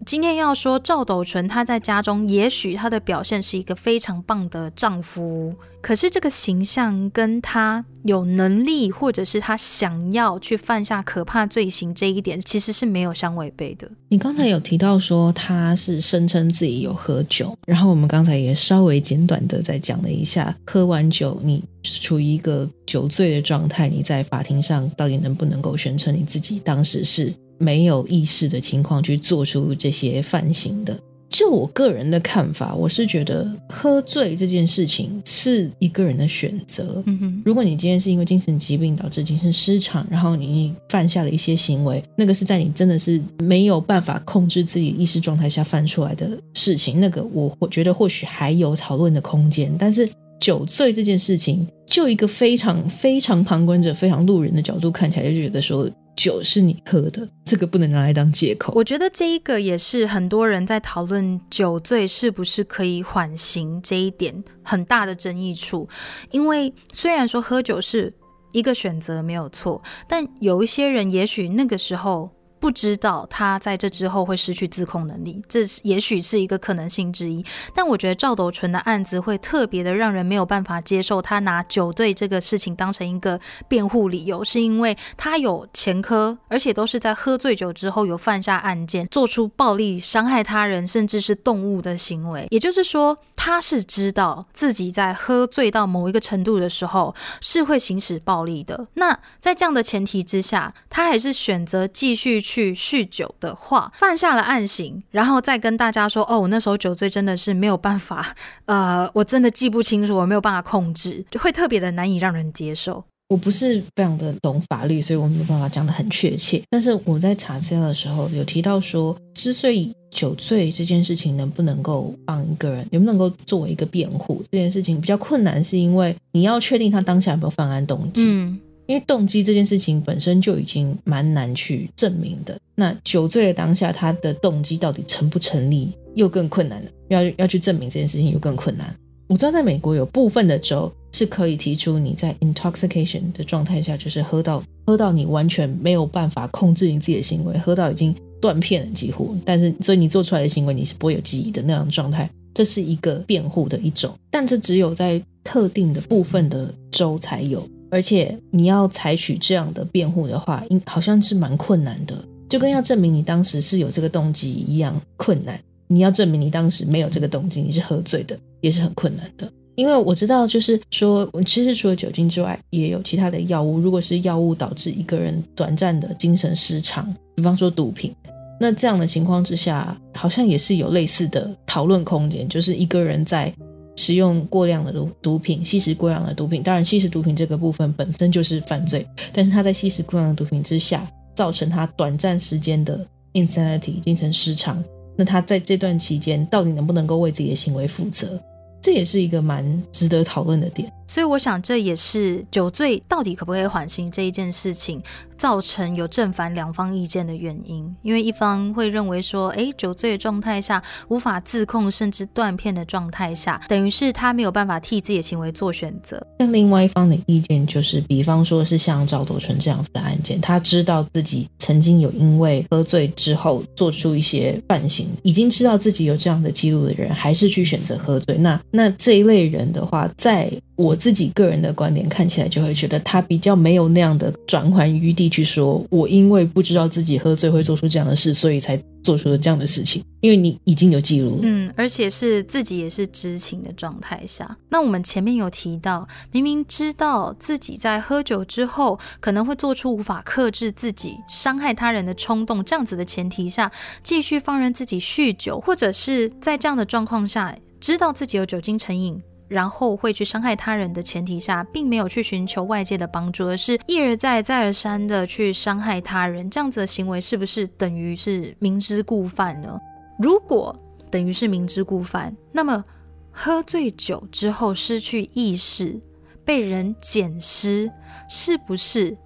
[0.05, 13.87] 今天要说赵斗淳，他在家中也许他的表现是一个非常棒的丈夫，可是这个形象跟他有能力，或者是他想要去犯下可怕罪行这一点，其实是没有相违背的。
[14.09, 27.31] 你刚才有提到说他是声称自己有喝酒，然后我们刚才也稍微简短的再讲了一下，喝完酒你处于一个酒醉的状态，你在法庭上到底能不能够宣称你自己当时是？
[27.61, 30.97] 没有意识的情况去做出这些犯行的，
[31.29, 37.01] 就我个人的看法，我是觉得喝醉这件事情是一个人的选择。
[37.05, 49.73] 嗯哼，如果你今天是因为精神疾病导致精神失常，然后你犯下了一些行为，那个是在你真的是没有办法控制自己意识状态下犯出来的事情，那个我我觉得或许还有讨论的空间。
[49.77, 55.89] 但是酒醉这件事情，就一个非常非常旁观者、非常路人的角度看起来，就觉得说。
[56.15, 58.73] 酒是你喝的，这个不能拿来当借口。
[58.75, 65.87] 我觉得这一个也是很多人在讨论酒醉是不是可以缓刑这一点很大的争议处。
[66.31, 68.13] 因为虽然说喝酒是
[68.51, 72.29] 一个选择没有错，但有一些人也许那个时候。
[72.61, 77.43] 不知道他在这之后会失去自控能力，这也许是一个可能性之一。
[77.73, 92.45] 但我觉得赵斗淳的案子会特别的让人没有办法接受，他拿酒醉这个事情当成一个辩护理由，是因为他有前科，而且都是在喝醉酒之后有犯下案件，做出暴力伤害他人甚至是动物的行为。
[92.51, 98.87] 也就是说，他是知道自己在喝醉到某一个程度的时候是会行使暴力的。
[98.93, 102.39] 那在这样的前提之下，他还是选择继续。
[102.51, 108.35] 去酗酒的话，犯下了案行，然后再跟大家说：“哦，我那时候酒醉真的是没有办法，
[108.65, 116.61] 呃，我真的记不清楚，我没有办法控制，就会特别的难以让人接受。”我不是非常的懂法律，所以我没有办法讲的很确切。
[116.69, 128.25] 但是我在查资料的时候有提到说，之所以酒醉这件事情能不能够帮一个人，能不能够作为一个辩护，这件事情比较困难，是因为你要确定他当下有没有犯案动机。
[128.27, 128.59] 嗯。
[128.91, 136.91] 因为动机这件事情本身就已经蛮难去证明的，那酒醉的当下，他的动机到底成不成立，又更困难了。
[137.07, 138.93] 要要去证明这件事情，又更困难。
[139.29, 157.65] 我知道在美国有部分的州是可以提出你在 intoxication 的状态下，就是喝到喝到你完全没有办法控制你自己的行为，喝到已经断片了几乎，但是所以你做出来的行为你是不会有记忆的那样状态，这是一个辩护的一种，但这只有在特定的部分的州才有。
[157.91, 162.15] 而且你要采取这样的辩护的话，应好像是蛮困难的，
[162.49, 165.59] 就跟要证明你当时是有这个动机一样困难。
[165.87, 169.51] 你要证明你当时没有这个动机，你是喝醉的，也是很困难的。
[169.75, 173.77] 因为我知道，就是说，其实除了酒精之外，也有其他的药物。
[173.77, 178.15] 如果是药物导致一个人短暂的精神失常，比方说毒品，
[178.57, 183.53] 那这样的情况之下，好像也是有类似的讨论空间，就是一个人在。
[183.95, 194.83] 使用过量的毒毒品，吸食过量的毒品，当然吸食毒品这个部分本身就是犯罪，但是他在吸食过量的毒品之下，造成他短暂时间的 insanity 精神失常，
[195.17, 198.41] 那他在这段期间到底能不能够为自己的行为负责？
[198.81, 200.91] 这也是一个蛮值得讨论的点。
[201.07, 205.01] 所以我想，这也是酒醉到底可不可以缓刑这一件事情
[205.35, 207.93] 造成有正反两方意见的原因。
[208.01, 216.25] 因为一方会认为说，哎，酒醉的状态下无法自控，甚至断片的状态下，等于是他没有办法替自己的行为做选择。
[216.39, 228.37] 像另外一方的意见就是，比方说是像赵斗淳这样子的案件，他知道自己曾经有因为喝醉之后做出一些犯行，已经知道自己有这样的记录的人，还是去选择喝醉。
[228.37, 230.95] 那那这一类人的话，在我。
[231.01, 240.03] 自己个人的观点看起来，就会觉得他比较没有那样的转圜余地去说，我因为不知道自己喝醉会做出这样的事，所以才做出了这样的事情。
[240.19, 244.55] 因为你已经有记录，嗯，而且是自己也是知情的状态下。
[244.69, 253.71] 那我们前面有提到，明明知道自己在喝酒之后可能会做出无法克制自己伤害他人的冲动，这样子的前提下，
[254.03, 259.21] 继续放任自己酗酒，或者是在这样的状况下，知道自己有酒精成瘾。
[259.47, 269.77] 然后会去伤害他人的前提下，并没有去寻求外界的帮助，而是一而再、再而三的去伤害他人，这样子的行为是不是等于是明知故犯呢？
[270.17, 270.73] 如果
[271.09, 272.81] 等于是明知故犯，那么
[273.29, 275.99] 喝醉酒之后失去意识，
[276.45, 277.91] 被人捡尸，
[278.29, 279.17] 是不是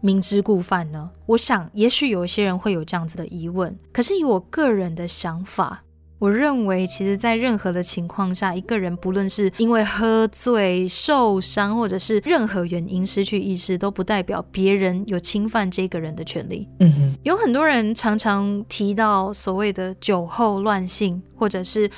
[0.00, 1.10] 明知故犯呢？
[1.26, 3.78] 我想，也许有一些人会有这样子的疑问。
[3.92, 5.82] 可是以我个人的想法。
[6.18, 16.66] 我认为，其实，在任何的情况下，一个人不论是因为喝醉、受伤，或者是任何原因失去意识，都不代表别人有侵犯这个人的权利。
[16.80, 21.90] 嗯哼，有很多人常常提到所谓的酒后乱性，或者是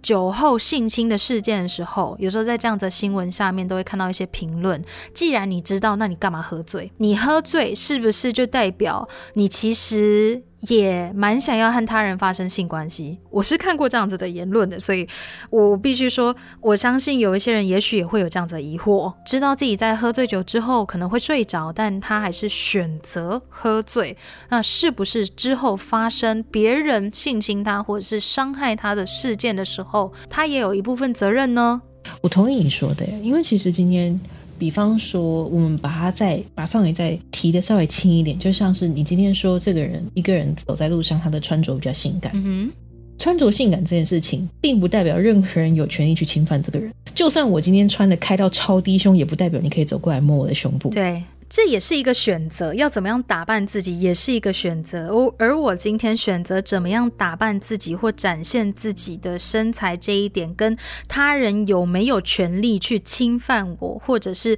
[0.00, 4.80] 酒后性侵的事件的时候，有时候在这样的新闻下面都会看到一些评论。
[5.12, 6.92] 既然你知道，那你干嘛喝醉？
[6.98, 10.42] 你喝醉是不是就代表你其实？
[10.68, 15.06] 也蛮想要和他人发生性关系，我是看过这样子的言论的，所以
[15.50, 24.16] 我必须说，我相信有一些人也许也会有这样子的疑惑，知道自己在喝醉酒之后可能会睡着，但他还是选择喝醉，
[24.48, 31.80] 那是不是之后发生别人性侵他或者是伤害他的事件的时候，他也有一部分责任呢？
[32.20, 34.20] 我同意你说的，因为其实今天。
[34.58, 42.32] 比方说，我们把它再把范围再提的稍微轻一点，就像是你今天说这个人一个人走在路上，他的穿着比较性感。
[42.34, 42.70] 嗯
[43.16, 46.92] 穿着性感这件事情，并不代表任何人有权利去侵犯这个人。
[47.14, 50.90] 就算我今天穿的开到超低胸，也不代表你可以走过来摸我的胸部。
[50.90, 51.22] 对。
[51.54, 55.06] 这也是一个选择，要怎么样打扮自己也是一个选择。
[55.06, 64.56] 而而我今天选择怎么样打扮自己或展现自己的身材这一点，跟他人有没有权利去侵犯我，或者是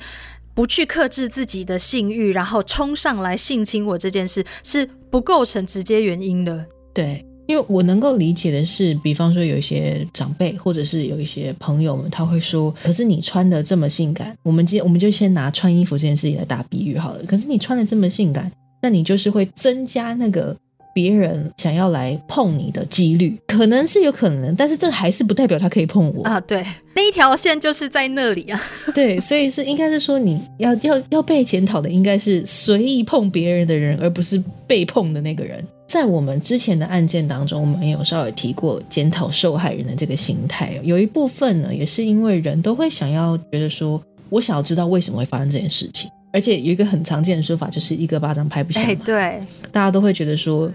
[0.55, 6.65] 不去克制自己的性欲，然后冲上来性侵我这件事，是不构成直接原因的。
[6.95, 7.26] 对。
[7.47, 17.23] 因为我能够理解的是，比方说有一些长辈，或者是有一些朋友们，他会说：“可是你穿的这么性感，我们今我们就先拿穿衣服这件事情来打比喻好了。
[17.25, 18.51] 可是你穿的这么性感，
[18.83, 20.57] 那你就是会增加那个
[20.95, 26.41] 别人想要来碰你的几率，可能是有可能，但是这还是不代表他可以碰我啊。
[26.41, 28.61] 对，那一条线就是在那里啊。
[28.95, 35.65] 对，所以是应该是说，你要要要被检讨的，应该是随意碰别人的人，而不是被碰的那个人。
[35.97, 40.79] 在我们之前的案件当中，我们也有稍微提过检讨受害人的这个心态。
[40.83, 46.11] 有一部分呢，也是因为人都会想要觉得说，我想要知道为什么会发生这件事情。
[46.35, 48.95] 而且有一个很常见的说法，就是一个巴掌拍不响嘛。
[49.07, 49.41] 对，
[49.73, 50.71] 大家都会觉得说，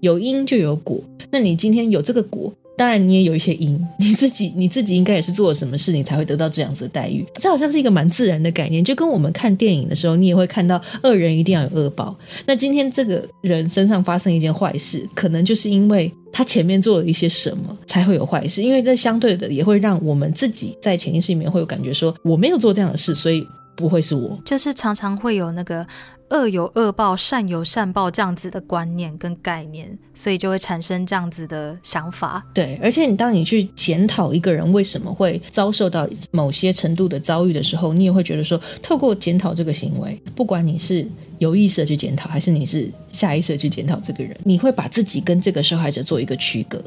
[0.00, 1.00] 有因就有果。
[1.30, 2.52] 那你今天有这个果。
[2.76, 7.24] 当然，你也有一些因， 你自己你自己应该也是做了什么事，你才会得到这样子的待遇。
[7.36, 12.14] 这好像是一个蛮自然的概念，就跟我们看电影的时候，你也会看到恶人一定要有恶报。
[12.44, 18.62] 那今天这个人身上发生一件坏事，可能就是因为他前面做了一些什么，才会有坏事。
[18.62, 24.38] 因为这相对的也会让我们自己在潜意识里面会有感觉说，我没有做这样的事，所以不会是我。
[24.44, 25.86] 就是常常会有那个。
[26.30, 32.44] 恶有恶报，善有善报，这样子的观念跟概念，所以就会产生这样子的想法。
[32.52, 41.06] 对，而且你当你去检讨一个人为什么会遭受到某些程度的遭遇的时候，你也会觉得说，透过检讨这个行为，不管你是
[41.38, 46.82] 有意识的去检讨，还是你是下意识的去检讨这个人，你会把自己跟这个受害者做一个区隔。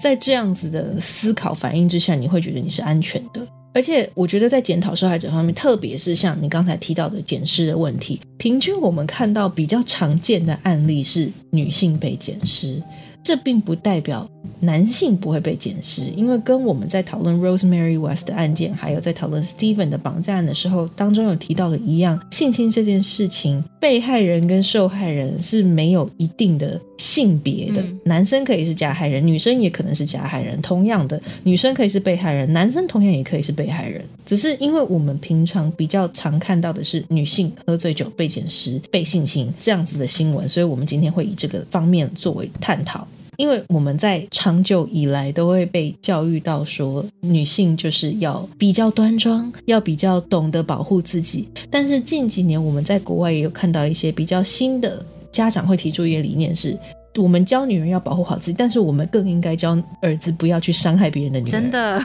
[0.00, 3.46] 在这样子的思考反应之下，你会觉得你是安全的。
[3.78, 12.82] 而且我觉得在检讨受害者方面，特别是像你刚才提到的捡尸的问题，平均我们看到比较常见的案例是女性被捡尸。
[13.22, 14.28] 这并不代表
[14.60, 30.60] 男性不会被检视，因为跟我们在讨论 Rosemary West 的案件，还有在讨论 Stephen 的绑架案的时候，当中有提到的一样，性侵这件事情，被害人跟受害人是没有一定的性别的，男生可以是加害人，女生也可能是加害人。
[30.60, 34.04] 同样的，女生可以是被害人，男生同样也可以是被害人。
[34.26, 43.06] 只是因为我们平常比较常看到的是女性喝醉酒被捡尸、被性侵这样子的新闻，所以我们今天会以这个方面作为探讨。
[43.38, 51.48] 因为我们在长久以来都会被教育到说，女性就是要比较端庄，要比较懂得保护自己。
[51.70, 56.76] 但是近几年我们在国外也有看到一些比较新的家长会提出一个理念是。
[57.16, 61.62] 我们教女人要保护好自己，但是我们更应该教儿子不要去伤害别人的女人。
[61.62, 62.00] 真的，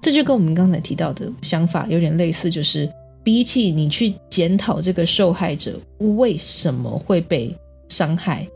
[0.00, 2.88] 这就跟我们刚才提到的想法有点类似，就是
[3.24, 7.52] 比起你去检讨这个受害者为什么会被
[7.88, 8.46] 伤害，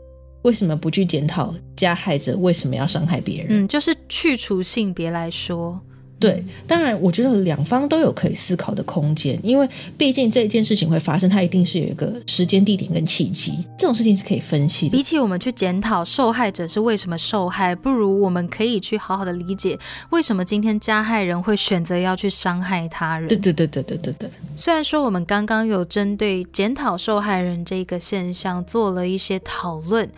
[0.43, 3.65] 为什么不去检讨加害者为什么要伤害别人？
[3.65, 5.79] 嗯，就是去除性别来说。
[6.19, 14.97] 对，当然，我觉得两方都有可以思考的空间，因为毕竟这件事情会发生，它一定是有一个时间、地点跟契机，这种事情是可以分析的。
[14.97, 23.29] 比起我们去检讨受害者是为什么受害，不如我们可以去好好的理解为什么今天加害人会选择要去伤害他人。
[23.29, 24.29] 对对对对对对对。
[24.55, 30.09] 虽然说我们刚刚有针对检讨受害人这个现象做了一些讨论，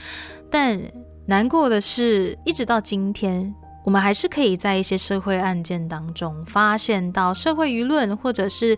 [0.50, 0.82] 但
[1.28, 3.54] 难过的是，一直到今天。
[3.84, 8.78] 我们还是可以在一些社会案件当中发现到社会舆论，或者是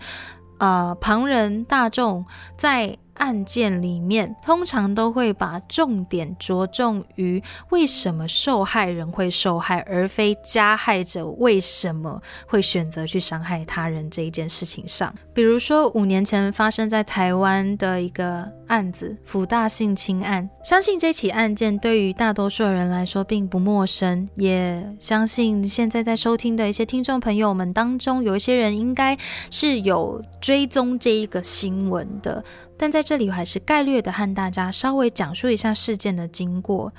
[0.57, 2.25] 呃旁人大众
[2.57, 2.97] 在。
[3.15, 15.13] 案件里面通常都会把重点着重于为什么受害人会受害，而非加害者为什么会选择去伤害他人这一件事情上。
[15.33, 29.17] 比如说五年前发生在台湾的一个案子——福大性侵案，相信这起案件对于大多数人来说并不陌生，也相信现在在收听的一些听众朋友们当中，有一些人应该
[29.49, 32.43] 是有追踪这一个新闻的。
[32.83, 36.91] 但在这里，我还是概略的和大家稍微讲述一下事件的经过。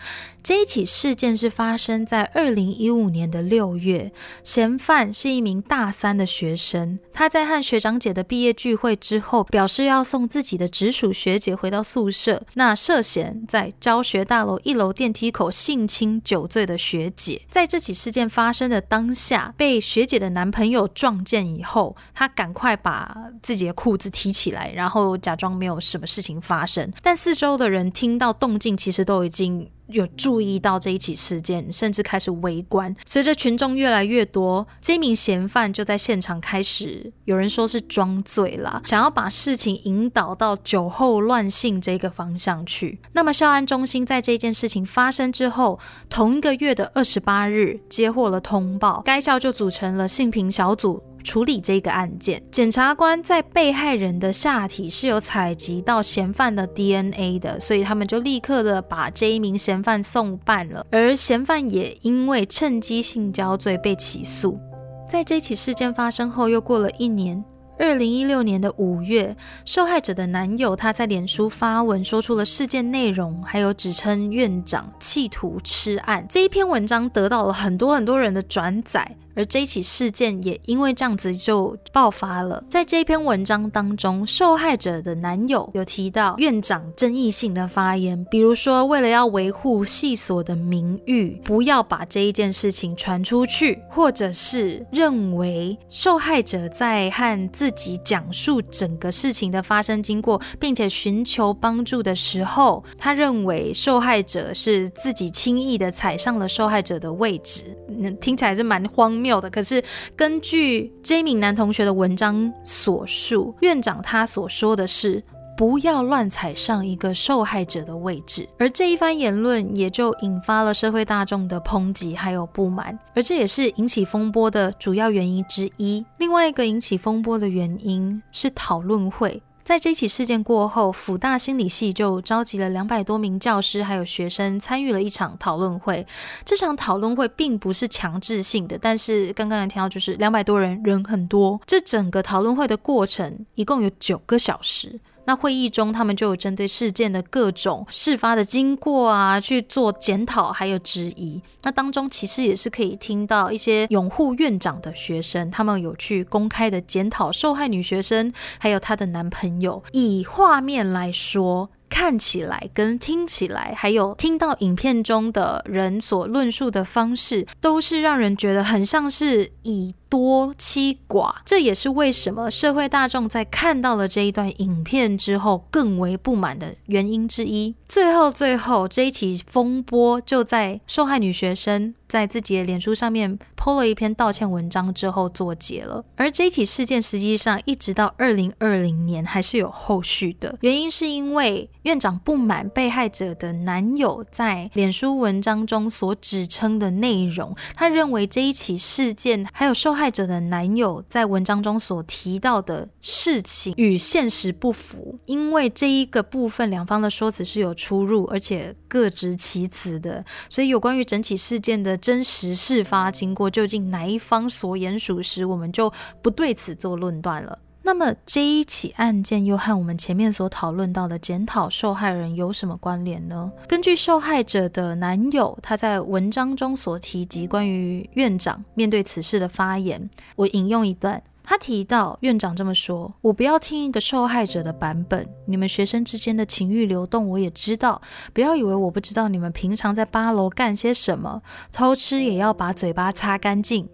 [0.43, 4.11] 这一起事件是发生在二零一五年的六月，
[4.43, 6.99] 嫌犯是一名大三的学生。
[7.13, 12.43] 他在和学长姐的毕业聚会之后，表示要送自己的直属学姐回到宿舍。
[12.55, 17.43] 那涉嫌在教学大楼一楼电梯口性侵酒醉的学姐。
[17.51, 26.93] 在这起事件发生的当下，被学姐的男朋友撞见以后，他赶快把自己的裤子提起来，然后假装没有什么事情发生。
[27.03, 29.71] 但四周的人听到动静，其实都已经。
[29.89, 32.97] 有注意到这一起事件，甚至开始围观。
[33.05, 42.99] 随着群众越来越多，这名嫌犯就在现场开始，有人说是装醉啦，想要把事情引导到酒后乱性这个方向去。
[43.13, 51.03] 那么，校安中心在这件事情发生之后，同一个月的二十八日接获了通报，该校就组成了性平小组。
[51.25, 60.87] 处理这个案件，检察官在被害人的下体是有采集到嫌犯的 DNA 的，所以他们就立刻的把这一名嫌犯送办了。
[60.91, 64.61] 而嫌犯也因为趁机性交罪被起诉。
[65.09, 67.43] 在这起事件发生后，又过了一年。
[67.77, 76.25] 二零一六年的五月，受害者的男友他在脸书发文说出了事件内容，还有指称院长企图吃案。
[76.29, 79.17] 这一篇文章得到了很多很多人的转载。
[79.35, 82.63] 而这一起事件也因为这样子就爆发了。
[82.69, 109.24] 在这篇文章当中，受害者的男友有提到院长争议性的发言，比如说为了要维护系所的名誉，不要把这一件事情传出去，或者是认为受害者在和自己讲述整个事情的发生经过，并且寻求帮助的时候，他认为受害者是自己轻易的踩上了受害者的位置，那听起来是蛮荒。
[109.25, 109.83] 谬的，可是
[110.15, 115.25] 根据这名男同学的文章所述，院长他所说的是
[115.57, 126.05] 不要乱踩上一个受害者的位置，而这一番言论也就引发了社会大众的抨击还有不满，而这也是引起风波的主要原因之一。
[126.19, 129.41] 另外一个引起风波的原因是讨论会。
[129.65, 136.07] 在这起事件过后，辅大心理系就召集了两百多名教师还有学生参与了一场讨论会。
[136.45, 141.59] 这场讨论会并不是强制性的，但是刚刚也听到，就是两百多人，人很多。
[141.67, 145.01] 这整个讨论会的过程一共有九个小时。
[145.27, 151.41] 那会议中，他们就有针对事件的各种事发的经过啊去做检讨，还有质疑。
[151.63, 159.83] 那当中其实也是可以听到一些拥护院长的学生，他们有去公开的检讨受害女学生，还有她的男朋友。
[159.93, 161.71] 以画面来说。
[161.87, 171.35] 看起来跟听起来，还有听到影片中的人所论述的方式，都是让人觉得很像是以多欺寡。
[171.45, 177.75] 这也是为什么社会大众在看到了这一段影片之后更为不满的原因之一。
[177.89, 181.95] 最后，最后这一起风波就在受害女学生。
[182.07, 215.91] 在自己的脸书上面 PO 了一篇道歉文章之后作结了，而这一起事件实际上一直到二零二零年还是有后续的，原因是因为院长不满被害者的男友在脸书文章中所指称的内容，他认为这一起事件还有受害害者的男友在文章中所提到的事情与现实不符，因为这一个部分两方的说辞是有出入，而且各执其词的，所以有关于整起事件的真实事发经过，究竟哪一方所言属实，我们就
[216.21, 217.59] 不对此做论断了。
[217.87, 223.53] 那么这一起案件又和我们前面所讨论到的检讨受害人有什么关联呢？
[223.69, 238.01] 根据受害者的男友他在文章中所提及关于院长面对此事的发言，我引用一段，他提到院长这么说：“我不要听一个受害者的版本，你们学生之间的情欲流动我也知道，
[238.33, 243.87] 不要以为我不知道你们平常在八楼干些什么，偷吃也要把嘴巴擦干净。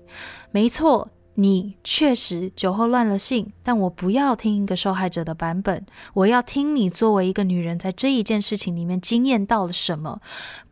[0.52, 1.08] 没错。”
[1.40, 5.84] 你确实酒后乱了性，但我不要听一个受害者的版本，
[6.14, 10.20] 我要听你作为一个女人在这一件事情里面经验到了什么，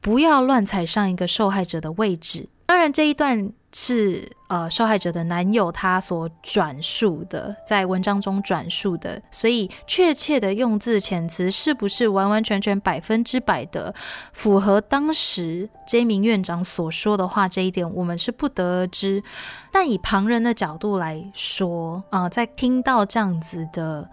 [0.00, 2.48] 不要乱踩上一个受害者的位置。
[2.66, 3.52] 当然，这一段。
[3.72, 13.94] 是呃，受害者的男友他所转述的，在文章中转述的，所以确切的用字遣词是不是完完全全百分之百的
[14.32, 19.22] 符合当时这名院长所说的话，这一点我们是不得而知。
[19.70, 24.08] 但以旁人的角度来说，啊，在听到这样子的。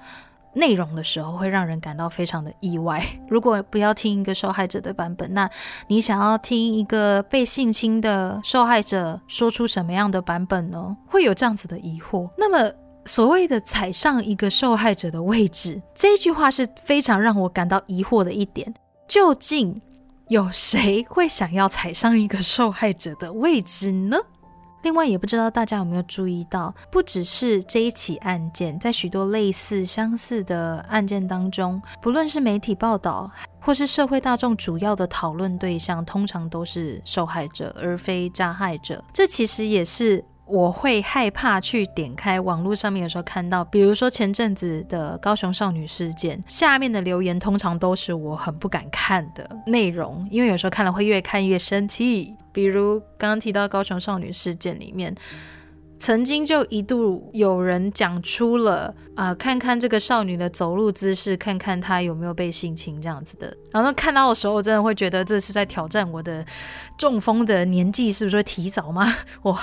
[0.55, 3.05] 内容的时候会让人感到非常的意外。
[3.29, 5.49] 如果不要听一个受害者的版本，那
[5.87, 10.95] 你想要听一个被性侵的受害者说出什么样的版本呢？
[11.05, 12.29] 会有这样子的疑惑。
[12.37, 12.71] 那么
[13.05, 18.73] 所谓的踩上一个受害者的位置，这句话是非常让我感到疑惑的一点。
[19.07, 19.79] 究竟
[20.29, 24.17] 有谁会想要踩上一个受害者的位置呢？
[24.85, 39.03] 另外，也不知道大家有没有注意到，不只是这一起案件，在许多类似相似的案件当中，不论是媒体报道，或是社会大众主要的讨论对象，通常都是受害者，而非加害者。
[39.11, 40.23] 这其实也是。
[40.45, 52.35] 我会害怕去点开网络上面，有时候看到，比如说前阵子的高雄少女事件，下面的留言通常都是我很不敢看的内容，因为有时候看了会越看越生气。
[52.51, 55.15] 比如刚刚提到高雄少女事件里面。
[55.97, 63.55] 曾经就一度有人讲出了啊，看看这个少女的走路姿势，看看她有没有被性侵这样子的。
[63.71, 66.45] 然后看到的时候，我真的会觉得这是在挑战我的
[66.97, 69.09] 中风的年纪是不是会提早吗？
[69.41, 69.57] 我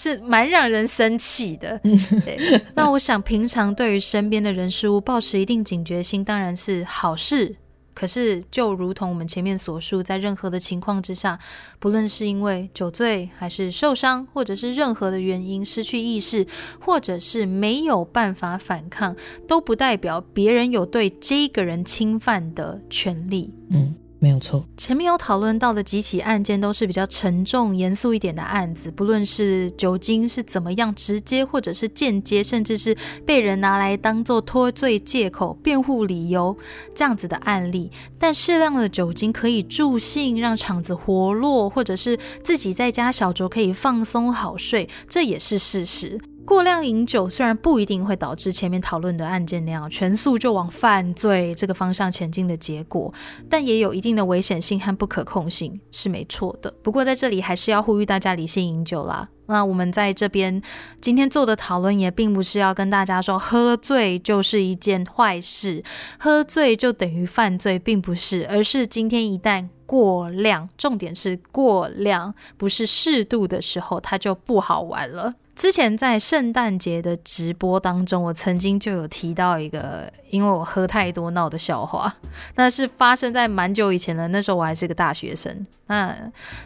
[0.00, 1.78] 是蛮让人生气的。
[2.24, 7.56] 对那我想，平常对于身边的人事物保持一定警觉心，当然是好事。
[7.92, 11.38] 可是，就如同我们前面所述，在任何的情况之下，
[11.78, 16.46] 不论是因为酒醉，还是受伤，或者是任何的原因失去意识，
[16.80, 19.14] 或者是没有办法反抗，
[19.46, 23.52] 都不代表别人有对这个人侵犯的权利。
[23.68, 23.94] 嗯。
[24.22, 32.94] 没有错，前面有讨论到的几起案件都是比较沉重、严肃一点的案子，不论是酒精是怎么样直接或者是间接，甚至是
[33.24, 36.54] 被人拿来当做脱罪借口、辩护理由
[36.94, 37.90] 这样子的案例。
[38.18, 46.20] 但适量的酒精可以助兴，让场子活络，或者是自己在家小酌可以放松好睡，这也是事实。
[46.50, 53.14] 过量饮酒虽然不一定会导致前面讨论的案件那样全速就往犯罪这个方向前进的结果，
[53.48, 56.74] 但也有一定的危险性和不可控性，是没错的。
[56.82, 59.28] 不过在这里还是要呼吁大家理性饮酒啦。
[59.46, 60.60] 那我们在这边
[61.00, 65.80] 今天做的讨论也并不是要跟大家说喝醉就是一件坏事，
[66.18, 75.34] 喝醉就等于犯罪，并不是，而是今天一旦过量，重点是过量，不是适度的时候，它就不好玩了。
[75.60, 82.16] 之前在圣诞节的直播当中，我曾经就有提到一个因为我喝太多闹的笑话，
[82.54, 84.26] 那是发生在蛮久以前了。
[84.28, 85.66] 那时候我还是个大学生。
[85.88, 86.16] 那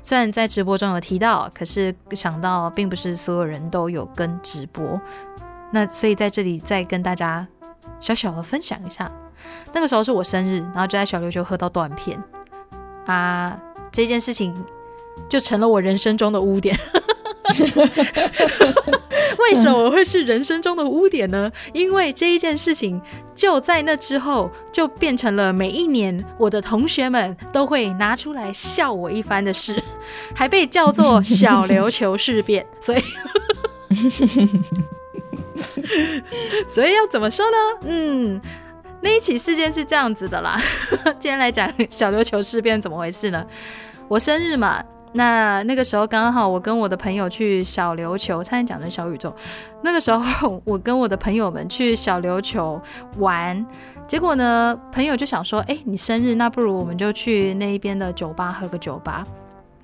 [0.01, 5.01] 虽然在直播中有提到，可是想到并不是所有人都有跟直播，
[5.73, 7.45] 那所以在这里再跟大家
[7.99, 9.11] 小小的分享一下。
[9.73, 12.17] 那个时候是我生日，然后就在小琉球喝到断片
[13.07, 14.55] 啊，这件事情
[15.29, 16.79] 就成了我人生中的污点。
[19.39, 21.51] 为什么我会是人生中的污点呢？
[21.73, 23.01] 因为这一件事情
[23.35, 29.79] 就在那之后，就变成了每一年我的同学们都会拿出来笑我一番的事，
[30.35, 32.67] 还被叫做小琉球事变。
[32.81, 33.03] 所以，
[36.67, 37.57] 所以要怎么说呢？
[37.87, 38.41] 嗯，
[39.03, 40.59] 那一起事件是这样子的啦。
[41.19, 43.45] 今天来讲小琉球事变怎么回事呢？
[44.09, 44.83] 我生日嘛。
[45.17, 49.33] 那那个时候刚好我跟我的朋友去小琉球，差点讲成小宇宙。
[49.81, 52.81] 那个时候我跟我的朋友们去小琉球
[53.19, 53.65] 玩，
[54.09, 59.25] 结果呢，朋友就想说：“哎，你生日，那不如我们就去那一边的酒吧喝个酒吧。”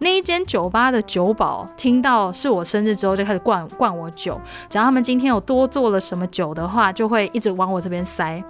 [0.02, 4.40] 那一间酒吧的酒保听到是我生日之后，就开始灌灌我酒。
[4.68, 8.42] 只要他们今天有多做了什么酒的话，就会一直往我这边塞。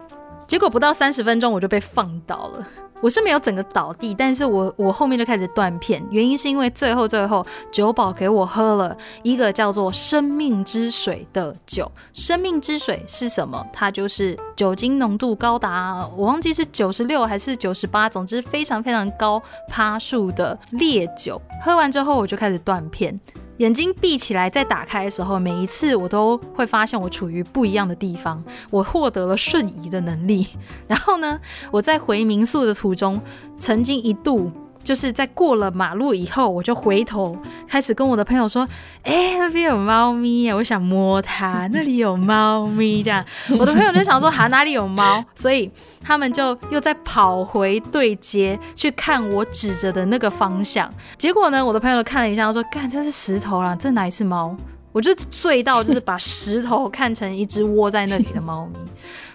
[0.47, 2.67] 结果不到三十分钟，我就被放倒了。
[3.01, 11.91] 我是没有整个倒地，但是我我后面就开始断片，原因是因为最后最后酒保给我喝了一个叫做“生命之水”的酒。
[12.13, 13.67] 生命之水是什么？
[13.73, 21.41] 它就是酒精浓度高达我忘记是九十六还是九十八，总之非常非常高趴数的烈酒。
[21.63, 23.19] 喝完之后我就开始断片。
[23.61, 30.47] 眼睛闭起来再打开的时候，每一次我都会发现我处于不一样的地方，我获得了瞬移的能力。
[30.89, 31.39] 然后呢，
[31.71, 33.21] 我在回民宿的途中，
[33.59, 34.51] 曾经一度。
[34.83, 37.37] 就是在过了马路以后，我就回头
[37.69, 38.67] 开始跟我的朋友说
[39.05, 41.69] ：“哎，那边有猫咪呀，我想摸它。
[41.73, 43.25] 那里有猫咪。”这样，
[43.59, 45.71] 我的朋友就想说：“哈，哪里有猫？”所以
[46.03, 50.93] 他们就又再跑回对街去看我指着的那个方向。
[51.19, 54.57] 结果呢，我的朋友看了一下，说：“干，这是石头啦，这哪里是猫？”
[54.93, 58.79] 我就醉到就是把石头看成一只窝在那里的猫咪。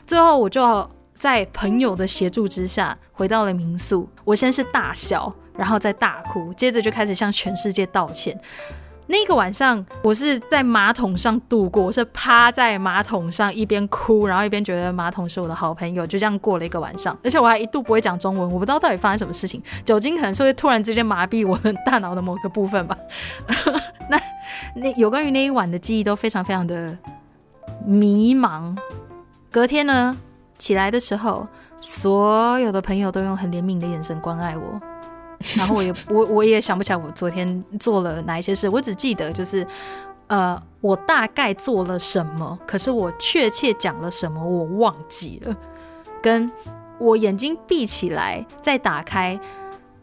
[0.05, 0.89] 最后我就。
[1.25, 4.07] 在朋友的协助之下，回到了民宿。
[4.23, 8.39] 我先是大笑，然后再大哭，接着就开始向全世界道歉。
[9.07, 17.17] 那个晚上，我是在马桶上度过，我是趴在马桶上一边哭，然后一边觉得马桶是我的好朋友，就这样过了一个晚上。
[17.23, 19.59] 而且我还一度不会讲中文，我不知道到底发生什么事情。
[19.83, 22.95] 酒精可能是会突然之间麻痹我的大脑的某个部分吧。
[24.11, 24.21] 那
[24.75, 26.95] 那有关于那一晚的记忆都非常非常的
[27.83, 28.77] 迷茫。
[29.49, 30.15] 隔天呢？
[30.57, 31.47] 起来的时候，
[31.81, 34.79] 所有的朋友都用很怜悯的眼神关爱我，
[35.57, 39.65] 然后我也我我也想不起来我昨天做了哪一些事，我只记得就是，
[40.27, 45.55] 呃，我大概做了什么，可是我确切讲了什么我忘记了，
[46.21, 46.51] 跟
[46.97, 49.37] 我眼睛闭起来再打开，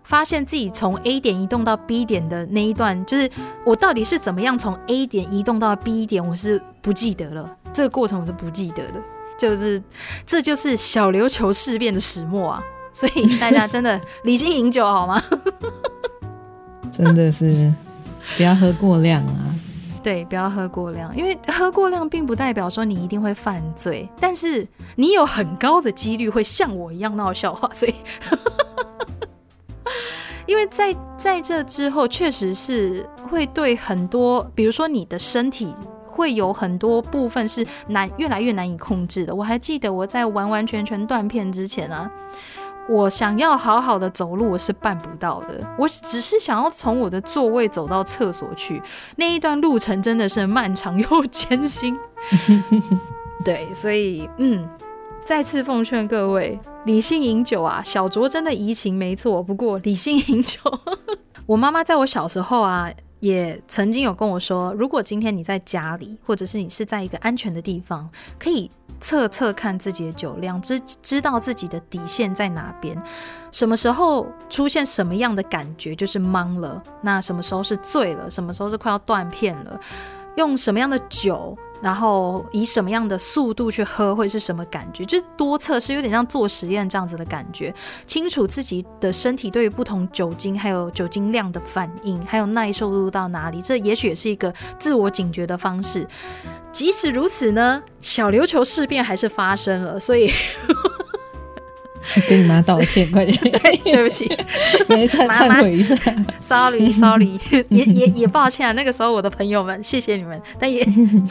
[0.04, 3.30] 发现自己从 A 点移动到 B 点的那一段，就是
[3.64, 9.00] 我到底是怎么样从 A 点移动到 B 点，我是不记得了，这个过程我是不记得的。
[9.42, 9.82] 就是，
[10.24, 12.62] 这就是小琉球事变的始末啊！
[12.92, 15.20] 所以大家真的理性饮酒好吗？
[16.96, 17.72] 真的是
[18.36, 19.52] 不要喝过量啊！
[20.00, 24.64] 对，不要喝过量，因为喝过量并不代表说你一定会犯罪，但是
[24.94, 27.68] 你有很高的几率会像我一样闹笑话。
[27.72, 27.94] 所以，
[30.46, 35.74] 因为在在这之后，确实是会对很多，比如说你的身体。
[36.12, 39.34] 会有很多部分是难越来越难以控制的。
[39.34, 42.10] 我还记得我在完完全全断片之前啊，
[42.88, 45.66] 我想要好好的走路，我是办不到的。
[45.78, 48.82] 我只是想要从我的座位走到厕所去，
[49.16, 51.98] 那一段路程真的是漫长又艰辛。
[53.42, 54.68] 对，所以嗯，
[55.24, 59.42] 再次奉劝各位，理性饮酒啊，小酌真的怡情没错。
[59.42, 60.60] 不过理性饮酒，
[61.46, 62.90] 我妈妈在我小时候啊。
[63.22, 68.68] 也曾经有跟我说，如果今天你在家里，或者是你是在一个安全的地方，可以
[68.98, 73.00] 测测看自己的酒量，知知道自己的底线在哪边，
[73.52, 79.78] 什么时候出现什么样的感觉就是懵了，那什么时候是醉了，什么时候是快要断片了，
[80.34, 81.56] 用什么样的酒。
[81.82, 85.04] 然后以什么样的速度去喝会是什么感觉？
[85.04, 87.74] 就是多测试，有点像做实验这样子的感觉。
[88.06, 96.06] 清楚自己的身体对于不同酒精还有酒精量的反应，还有耐受度到哪里，这也许也是一个自我警觉的方式。
[96.70, 100.30] 即使如此呢，小琉球事变还是发生了，所以。
[102.28, 103.36] 跟你妈道歉，快点！
[103.84, 104.28] 对不起，
[104.88, 105.94] 没忏忏悔一下。
[106.40, 107.38] Sorry，Sorry，
[107.68, 108.72] 也也也抱歉啊。
[108.72, 110.84] 那个时候我的朋友们，谢谢你们，但也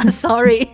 [0.09, 0.67] Sorry。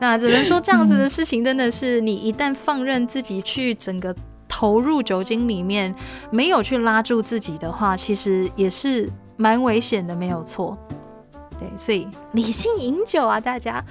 [0.00, 4.14] 那只能说这样子的事情，真的是你一旦放任自己去整个
[4.48, 5.94] 投入酒精里面，
[6.30, 10.76] 没有去拉住自己的话，其实也是蛮危险的，没有错。
[11.58, 13.84] 对，所以理性饮酒啊，大家。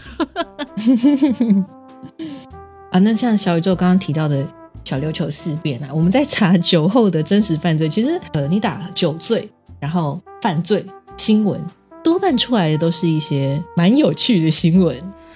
[2.92, 4.46] 啊，那像小宇宙刚刚提到的
[4.84, 10.86] 小琉球事变啊，我们在查酒后的真实犯罪，其实呃，你打酒醉然后犯罪
[11.16, 11.60] 新闻，
[12.04, 14.96] 多半出来的都是一些蛮有趣的新闻。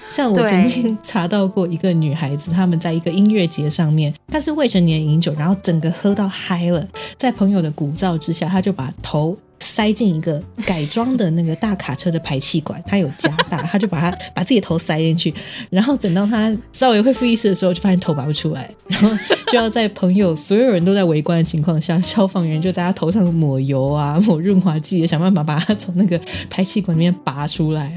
[0.09, 6.85] 像我曾经查到过一个女孩子，他们在一个音乐节上面，她是未成年饮酒，然后整个喝到嗨了，
[7.17, 9.35] 在朋友的鼓噪之下，她就把头。
[9.59, 15.33] 塞进一个改装的那个大卡车的排气管，它有加大，他就把它把自己的头塞进去，
[15.69, 19.09] 然后等到他稍微恢复意识的时候，就发现头拔不出来，然后
[19.47, 27.89] 就要在朋友所有人都在围观的情况下，消防员就在他头上抹油啊，抹润滑剂，想办法把他从那个排气管里面拔出来。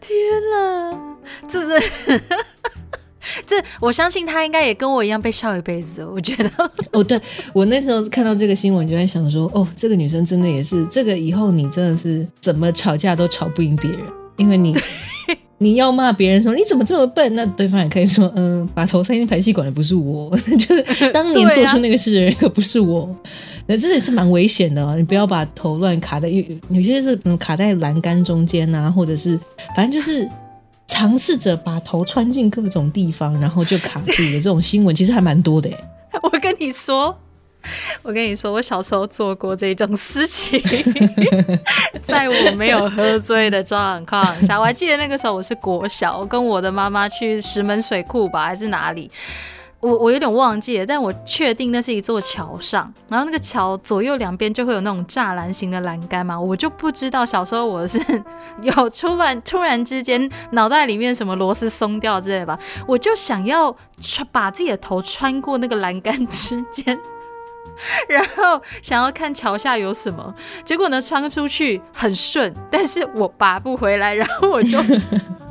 [0.00, 0.16] 天
[0.52, 1.16] 哪，
[1.48, 2.20] 这是。
[3.46, 6.04] 这我相信他应该也跟我一样被笑一辈子。
[6.04, 6.50] 我觉得，
[6.92, 7.20] 哦，对
[7.52, 14.00] 我那时候看到这个新闻，就在想说，哦，这个女生真的也是，这个以后你真的是怎么吵架都吵不赢别人，
[14.36, 14.74] 因为你
[15.60, 23.14] 你要骂别人说你怎么这么笨，那对方也可以说，嗯，把头塞进排气管的不是我，就是当年做出那个事的人可不是我。
[23.70, 24.94] 那真的是蛮危险的哦！
[24.96, 29.38] 你不要把头乱卡在有有些是嗯卡在栏杆中间啊，或者是
[29.76, 30.26] 反正就是
[30.98, 35.70] 尝试着把头穿进各种地方，然后就卡住的这种新闻其实还蛮多的。
[36.20, 37.16] 我跟你说，
[38.02, 40.60] 我跟你说，我小时候做过这种事情，
[42.02, 49.08] 在我没有喝醉的状况下，我还记得那个时候我是国小，我跟我的妈妈去石门水库吧，还是哪里。
[49.80, 58.00] 我我有点忘记了，但我确定那是一座桥上，然后那个桥左右两边就会有那种栅栏型的栏杆嘛，我就不知道小时候我是
[58.60, 62.58] 有突然突然之间脑袋里面什么螺丝松掉之类吧，
[62.88, 66.98] 我就想要穿把自己的头穿过那个栏杆之间，
[68.08, 74.76] 然后想要看桥下有什么，结果呢穿出去很顺，但是我拔不回来，然后我就。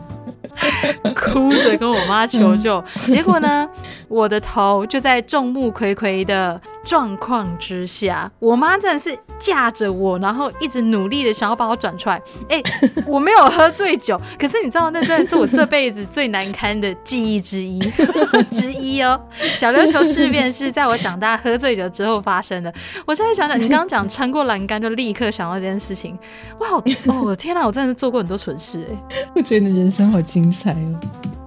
[1.15, 3.67] 哭着跟我妈求救，结果呢，
[4.07, 12.21] 我的头就在众目睽睽的状况之下，我妈真的是架着我，然后一直努力的想要把我转出来。
[12.47, 12.63] 哎，
[13.05, 17.77] 我没有喝醉酒，可是你知道，那真的是我这辈子最难堪的记忆之一
[18.49, 19.19] 之一哦。
[19.53, 22.73] 小琉球事变是在我长大喝醉酒之后发生的。
[23.05, 26.17] 我现在想想，你刚刚讲穿过栏杆，就立刻想到这件事情。
[26.59, 26.69] 哇，
[27.07, 29.25] 哦，天哪，我真的是做过很多蠢事哎。
[29.35, 30.99] 我觉得你的人生好精彩哦。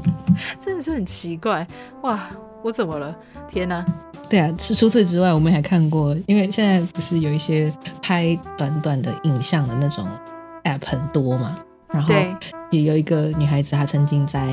[0.60, 1.66] 真的是很奇怪
[2.02, 2.28] 哇！
[2.62, 3.14] 我怎么了？
[3.50, 3.82] 天哪！
[4.30, 7.70] 对啊，是除此之外，我们还看过，因为现在不是有一些
[8.00, 10.06] 拍短短的影像的那种
[10.64, 11.56] app 很多嘛，
[11.92, 12.14] 然后
[12.70, 14.46] 也有一个女孩子，她曾经在。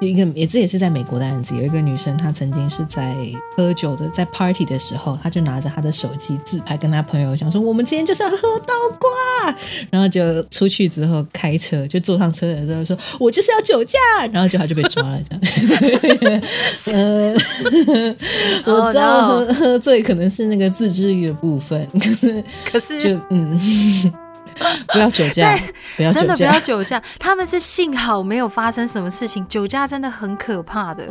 [0.00, 3.16] 有一个也这也是在美国的案子，有一个女生，她曾经是在
[3.56, 9.56] 喝酒的，在 party 的时候，她就拿着她的手机自拍，跟她朋友讲说：“我们今天就是要喝到挂。”
[9.90, 13.98] 然后就出去之后开车，就坐上车的时候说：“我就是要酒驾。”
[14.30, 15.34] 然后就她就被抓了，这
[16.30, 16.42] 样。
[16.92, 17.34] 呃，
[18.72, 23.60] 我知道喝喝醉可能是那个自制力的部分，可是可是就嗯。
[24.92, 25.56] 不要酒驾，
[25.96, 27.02] 不要真的不要酒驾。
[27.18, 31.04] 他们是幸好没有发生什么事情，酒驾真的很可怕的。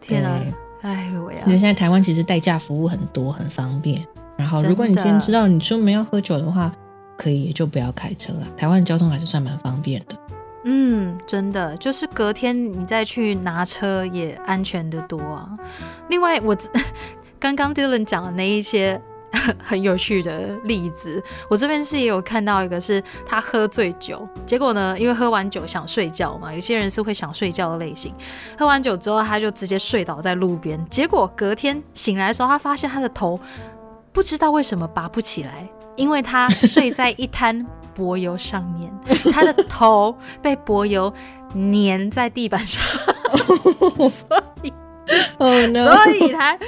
[0.00, 0.38] 天啊，
[0.82, 1.42] 哎呦喂啊！
[1.46, 4.04] 你现在台湾其实代驾服务很多，很方便。
[4.36, 6.70] 然后，如果你今天知道你出门要喝酒的话，
[7.16, 8.46] 可以也就不要开车了。
[8.56, 10.16] 台湾交通还是算蛮方便的。
[10.64, 15.48] 嗯，真的，就是隔天你再去拿车也安全的多啊。
[16.08, 16.56] 另外，我
[17.40, 19.00] 刚刚 Dylan 讲的那一些。
[19.62, 28.12] 很有趣的例子，我这边是也有看到一个，是他喝醉酒，结果呢，因为喝完酒想睡觉嘛，有些人是会想睡觉的类型，
[28.58, 33.38] 喝完酒之后他就直接睡倒在路边，结果隔天醒来的时候，他发现他的头
[34.12, 38.92] 不知道为什么拔不起来，因为他睡在一滩柏油上面，
[39.32, 41.12] 他的头被柏油
[41.54, 42.82] 粘在地板上
[44.10, 44.72] 所以。
[45.38, 46.58] 所以他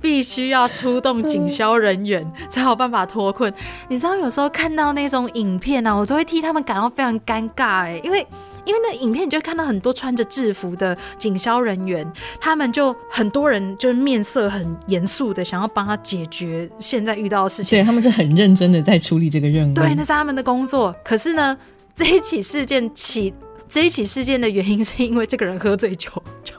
[0.00, 3.52] 必须要出动警消人员才有办法脱困。
[3.88, 8.26] 你知道，有时候看到那种影片啊，我都会替他们感到非常尴尬哎，因为
[8.64, 12.06] 因为那影片你就会看到很多穿着制服的警消人员，
[12.40, 17.78] 他们就很多人就是面色很严肃的想要帮他解决现在遇到的事情。
[17.78, 20.94] 对他们是很认真的在处理这个任务，对，那是他们的工作。
[21.02, 21.56] 可是呢，
[21.94, 23.32] 这一起事件起
[23.68, 26.10] 这一起事件的原因是因为这个人喝醉酒
[26.42, 26.54] 就。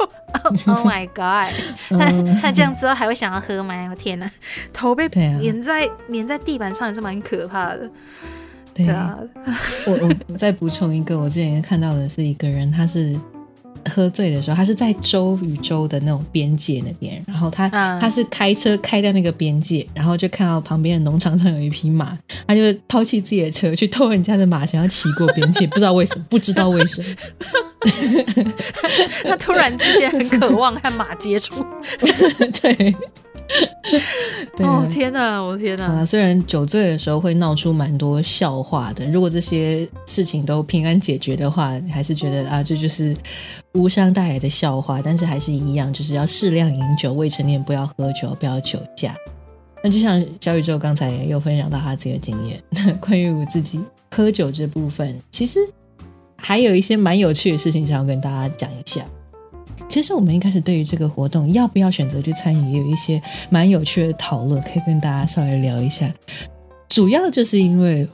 [0.67, 1.53] Oh my god！
[1.89, 3.73] 他他这样之后还会想要喝吗？
[3.89, 4.29] 我天哪，
[4.71, 7.89] 头被粘在粘在地板上也是蛮可怕的。
[8.73, 9.17] 对啊，
[9.87, 13.19] 我我再补充一个，我之前看到的是一个人，他是。
[13.89, 22.17] 喝醉的时候，他是在州与州的那种边界那边，然后他他是开车开到那个边界，然后就看到旁边的农场上有一匹马，
[22.47, 27.15] 他就抛弃自己的车去偷人家的马，想要骑过边界， 不知道为什么，不知道为什么，
[29.23, 31.53] 他突然之间很渴望和马接触，
[32.61, 32.95] 对。
[34.59, 36.05] 哦天哪，我天哪！
[36.05, 43.15] 虽然酒醉的时候会闹出蛮多笑话的，如果这些事情都平安解决的话，还是觉得啊，这就是
[43.73, 45.01] 无伤大雅的笑话。
[45.01, 49.15] 但是还是一样，就是要适量饮酒，未成年不要喝酒，不要酒驾。
[49.83, 52.61] 那就像小宇宙刚才也有分享到他自己的经验，
[52.99, 53.79] 关于我自己
[54.11, 55.59] 喝酒这部分，其实
[56.35, 59.03] 还有一些蛮有趣的事情想要跟大家讲一下。
[59.89, 63.19] 其实我们一开始对于这个活动要不要选择去参与，也有一些
[63.49, 66.07] 蛮有趣的讨论，可以跟大家稍微聊一下。
[66.87, 68.07] 主要就是因为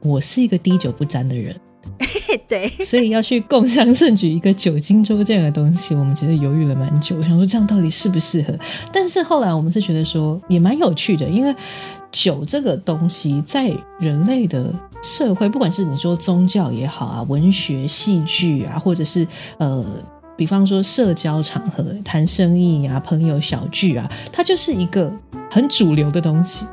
[0.00, 1.54] 我是一个滴酒不沾的人，
[2.48, 8.56] 对，所以要去共襄盛举一个酒精周这样的东西，我们其实犹豫了蛮久，我想说这样到底适不适合？
[8.92, 11.52] 但是后来我们是觉得说也蛮有趣的，因为
[12.12, 14.72] 酒这个东西在人类的
[15.02, 19.26] 社会，不管是你说宗教也好啊，文学、戏剧啊，或者是
[19.58, 19.84] 呃。
[20.36, 25.12] 比方说社交场合谈生意啊，朋友小聚啊，它就是一个
[25.50, 26.66] 很主流的东西。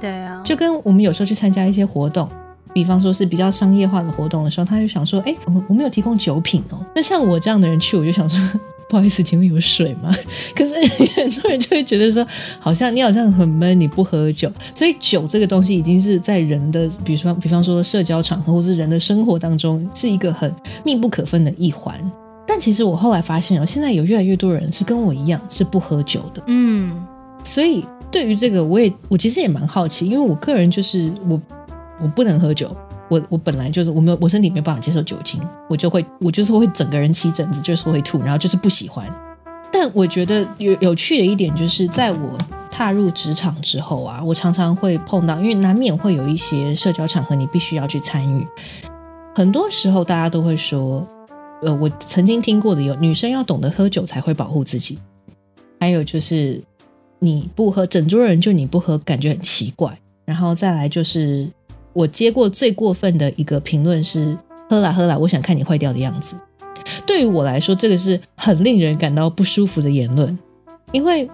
[0.00, 2.28] 对啊，就跟我们有时候去参加一些活动，
[2.72, 8.38] 比方说是比较商业化的活动的时候，他就想说：“哎，我我没有提供酒品哦。”那像我这样的人去，我就想说
[8.88, 10.10] ：“不好意思，请问有水吗？”
[10.56, 10.74] 可是
[11.14, 12.26] 很多人就会觉得说
[12.58, 20.52] ：“好像你好像很闷，你不喝酒。”所以酒这个东西已经是在人的，比如说比方说社交场合或是人的生活当中，是一个很
[20.84, 22.00] 密不可分的一环。
[22.46, 27.04] 但其实我后来发现哦，现在有越来越多人是跟我一样是不喝酒的，嗯，
[27.42, 31.40] 所以对于这个，我也我其实也蛮好奇，因为我个人就是我
[32.00, 32.76] 我不能喝酒，
[33.08, 39.06] 我我本来就是我没有我身体没有办法接受酒精，我就会我就是会整个人起疹子，就是会吐，然后就是不喜欢。
[39.72, 42.38] 但我觉得有有趣的一点就是，在我
[42.70, 48.46] 踏入职场之后啊，我常常会碰到，因为难免会有一些社交场合你必须要去参与，
[49.34, 51.04] 很多时候大家都会说。
[51.64, 54.98] 呃，我曾经听过的有女生要懂得喝酒才会保护自己，
[55.80, 56.62] 还有就是
[57.18, 59.98] 你不喝，整桌人就你不喝，感觉很奇怪。
[60.26, 61.48] 然后再来就是
[61.94, 64.36] 我接过最过分的一个评论是：
[64.68, 66.36] 喝啦喝啦，我想看你坏掉的样子。
[67.06, 70.38] 对于我来说，这个是很令人感到不舒服的言论，
[70.92, 71.26] 因为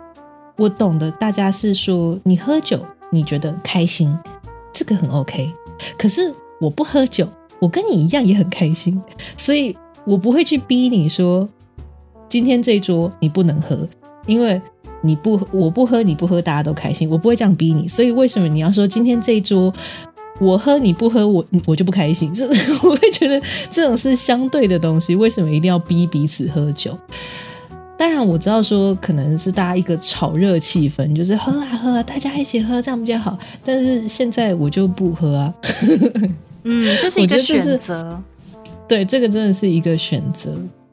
[0.57, 4.17] 我懂得大家是说你喝酒你觉得开心，
[4.73, 5.53] 这个很 OK。
[5.99, 7.29] 可是我不喝酒，
[7.59, 9.03] 我跟你一样也很开心，
[9.37, 9.77] 所以。
[10.05, 11.49] 我不会去逼你说，
[12.29, 13.89] 今天这桌你不能喝，
[14.27, 14.61] 因为
[15.03, 17.87] 你不我不喝你不喝大家都开心，我不会这样逼你。
[17.89, 19.73] 所以为什么你要说今天这一桌
[20.39, 22.33] 我喝你不喝我我就不开心？
[22.33, 22.47] 这
[22.83, 23.41] 我会觉得
[23.71, 26.97] 这种是相对的东西，为什么一定要逼彼此喝酒？
[27.97, 33.39] 当然我知道说可能是大家一个炒热气氛，就是喝啊喝啊，大家一起喝这样比较好。
[33.63, 35.55] 但是现在我就不喝啊，
[36.65, 38.23] 嗯，这是一个选择。
[38.91, 40.51] 对，这个真的是一个选择，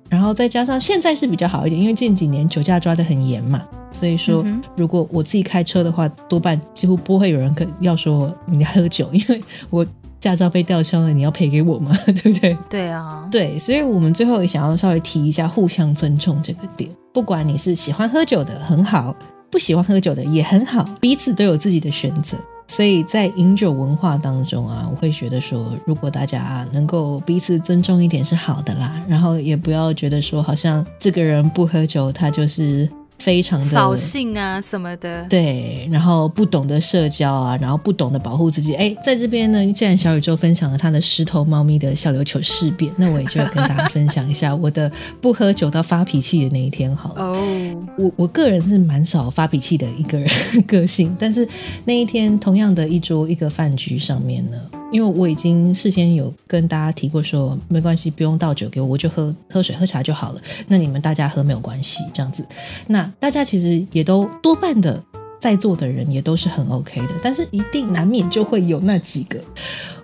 [0.08, 4.46] 然后再加上现在是比较好一点，因为近几年酒驾抓的很严嘛，所以说
[4.76, 9.42] 如果我自己开车的话，多半几乎不会有人可要说你喝酒，因为
[9.72, 9.84] 我
[10.20, 12.56] 驾照被吊销了，你要赔给我嘛， 对不对？
[12.70, 19.16] 对啊，对，所以我们最后也想要稍微提一下互相尊重这个点，不管你是喜欢喝酒的很好，
[19.50, 22.38] 不喜欢喝酒的也很好，彼此都有自己的选择。
[22.68, 32.88] 所以在饮酒文化当中啊，我会觉得说，如果大家能够彼此尊重一点是好的啦，然后也不要觉得说，好像这个人不喝酒，他就是。
[33.20, 38.76] 非常的扫兴啊什么的，对，然后不懂得社交啊，然后不懂得保护自己。
[38.76, 46.96] 哎，在这边呢，既然小宇宙分享了他的石头猫咪的小琉球事变，那我也就要跟大家分享一下我的不喝酒到发脾气的那一天。
[46.96, 50.30] 好了，哦，我我个人是蛮少发脾气的一个人
[50.68, 51.48] 个性，但是
[51.86, 54.58] 那一天同样的一桌一个饭局上面呢。
[54.92, 60.42] 因为我已经事先有跟大家提过，说没关系，不用倒酒给我，我就喝喝水喝茶就好了。
[60.68, 62.46] 那你们大家喝没有关系，这样子。
[62.88, 65.04] 那大家其实也都多半的
[65.40, 69.40] 在座的人也都是很 OK 的，但是一定难免就会有那几个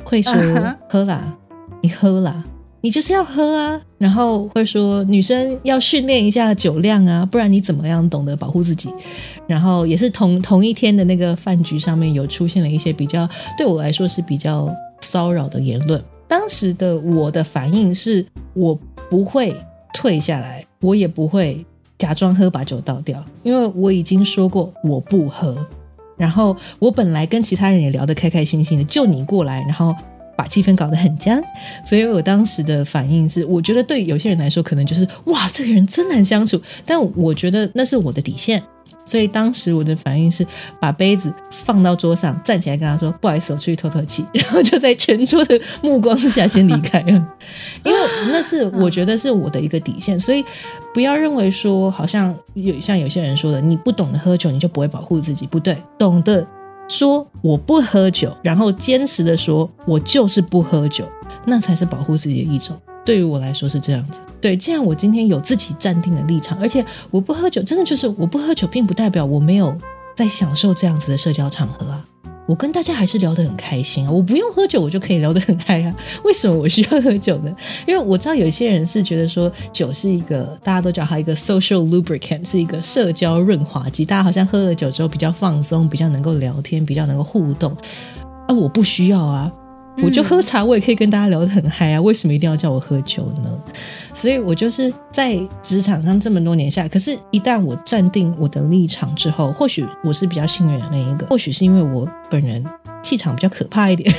[0.03, 0.33] 会说
[0.89, 1.37] 喝啦，
[1.81, 2.43] 你喝啦。
[2.85, 8.89] 你就是要喝啊，然后会说女生要训练一下酒量啊，不然你怎么样懂得保护自己？
[9.47, 13.25] 然后也是同同一天的那个饭局上面有出现了一些比较
[13.57, 14.69] 对我来说是比较
[14.99, 16.03] 骚扰的言论。
[16.27, 18.77] 当时的我的反应是我
[19.09, 19.55] 不会
[19.93, 21.65] 退下来，我也不会
[21.97, 25.55] 假装喝把酒倒掉，因为我已经说过我不喝。
[26.17, 29.95] 然后我本来跟其他人也聊得开开心心的，就你过来，然后。
[30.35, 31.41] 把气氛搞得很僵，
[31.85, 38.61] 所以我当时的反应是，我觉得对有些人来说可能就是哇，这个人真难相处，但我觉得那是我的底线，
[39.05, 40.45] 所以当时我的反应是
[40.79, 47.27] 把杯子放到桌上，站起来跟他说不好意思，我出去透透气， 然后就在全桌的目光之下先离开了，
[47.85, 50.43] 因为那是我觉得是我的一个底线，所以
[50.93, 56.45] 不要认为说好像有像有些人说的，你不懂得喝酒你就不会保护自己，不对，懂得。
[56.93, 61.09] 说我不喝酒，然后坚持的说，我就是不喝酒，
[61.43, 62.79] 那才是保护自己的一种。
[63.03, 64.19] 对于我来说是这样子。
[64.39, 69.75] 对，既然我今天有自己站定的立场，而且我不喝酒，真的就是我不喝酒，并不代表我没有
[70.15, 72.05] 在享受这样子的社交场合啊。
[72.45, 74.11] 我跟大家还是聊得很开心啊！
[74.11, 75.95] 我不用喝酒，我就可以聊得很嗨啊！
[76.25, 77.55] 为什么我需要喝酒呢？
[77.87, 84.03] 因为我知道有些人是觉得说酒是一个大家都叫它一个 social lubricant，是一个社交润滑剂。
[84.03, 87.71] 大家好像喝了酒之后比较放松，比较能够聊天，比较能够互动。
[88.47, 89.49] 啊，我不需要啊！
[90.01, 93.49] 我就喝茶，我也可以跟大家聊得很嗨啊，为什么一定要叫我喝酒呢？
[94.13, 102.63] 所以我就是在职场上这么多年下来，可是，一旦我站定我的立场之后，或许我是比较幸运的那一个，或许是因为我本人
[103.01, 104.13] 气场比较可怕一点，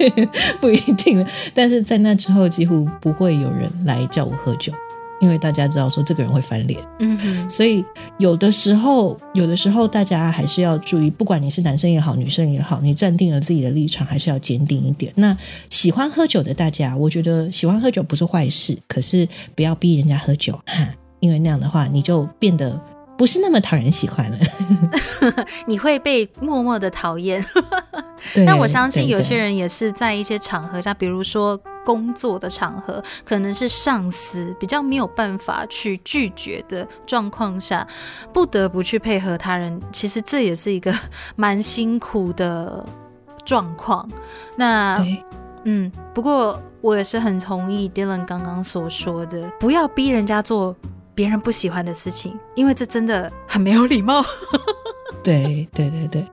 [0.60, 1.24] 不一定。
[1.54, 4.72] 但是在那之后，几乎不会有人来叫我喝酒。
[5.24, 7.82] 因为大家知道说这个人会翻脸，嗯哼，所以
[8.18, 15.10] 有的时候，有的时候大家还是要注意，不管你是男生也好，女生也好，你站定了自己的立场，还是要坚定一点。
[15.16, 15.34] 那
[15.70, 20.52] 喜欢喝酒的大家，我觉得喜欢喝酒不是坏事，可是不要逼人家喝酒。
[20.66, 20.86] 哈，
[21.20, 22.78] 因为那样的话你就变得
[23.16, 24.38] 不是那么讨人喜欢了，
[25.66, 27.42] 你会被默默的讨厌。
[28.34, 37.86] 对 那我相信有些人也是在一些场合下，比如说工作的场合，可能是上司比较没有办法去拒绝的状况下，
[38.32, 39.80] 不得不去配合他人。
[39.92, 40.92] 其实这也是一个
[41.36, 42.84] 蛮辛苦的
[43.44, 44.08] 状况。
[44.56, 44.98] 那
[45.64, 50.76] 嗯，不过我也是很同意 Dylan 刚刚所说的，不要逼人家做
[51.14, 54.22] 别人不喜欢的事情，因为这真的很没有礼貌。
[55.22, 56.26] 对对对对，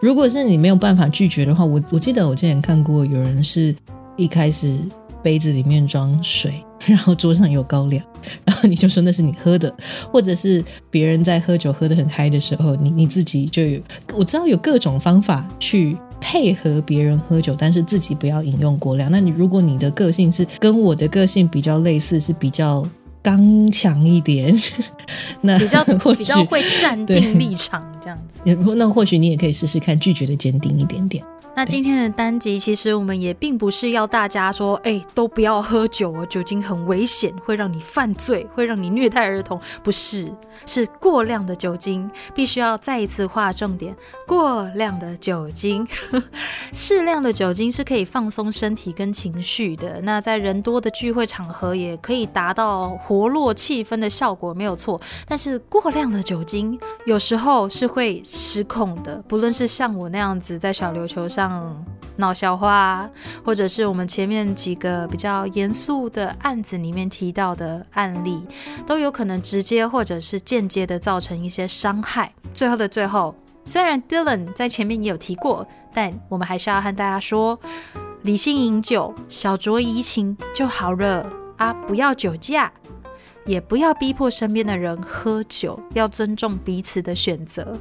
[0.00, 3.76] 如果是你没有办法拒绝的话，我我记得我之前看过有人是
[4.18, 4.78] 一开始
[5.22, 6.52] 杯子里面装水，
[6.84, 8.04] 然后桌上有高粱，
[8.44, 9.74] 然后你就说那是你喝的，
[10.12, 13.80] 或者是别人在喝酒喝得很嗨的时候，你你自己就有
[14.14, 15.96] 我知道有各种方法去。
[16.20, 19.08] 配合别人喝酒，但是自己不要饮用过量。
[19.08, 22.84] 那你如果你的个性是跟我的个性比较类似，是比较
[23.22, 24.52] 刚强一点，
[25.42, 25.84] 那比较
[26.16, 28.40] 比较会站定立场这样子。
[28.42, 31.22] 也那或许你也可以试试看拒绝的坚定一点点。
[31.58, 39.60] 那今天的单集，其实我们也并不是要大家说，哎、都不要喝酒哦，酒精很危险，会让你犯罪，会让你虐待儿童。
[39.82, 40.32] 不是，
[40.66, 43.92] 是过量的酒精，必须要再一次划重点：
[44.24, 45.84] 过量的酒精，
[46.72, 50.00] 适量的酒精是可以放松身体跟情绪的。
[50.02, 55.00] 那在人多的聚会场合，也可以达到活络气氛的效果，没有错。
[55.26, 61.84] 但是过量的酒精有时候是会失控的，不论是像我那样子在小琉球上嗯
[62.16, 63.08] 闹笑话，
[63.44, 68.44] 或者是我们前面几个比较严肃的案子里面提到的案例，
[68.84, 72.32] 都有可能直接或者是间接的造成一些伤害。
[72.52, 73.34] 最后的最后，
[73.64, 77.58] 虽然 Dylan 在前面也有提过，但我们还是要和大家说，
[78.22, 81.24] 理性饮酒，小酌怡情就好了
[81.56, 82.72] 啊，不要酒驾。
[83.46, 87.78] 也不要逼迫身边的人喝酒，要尊重彼此的选择。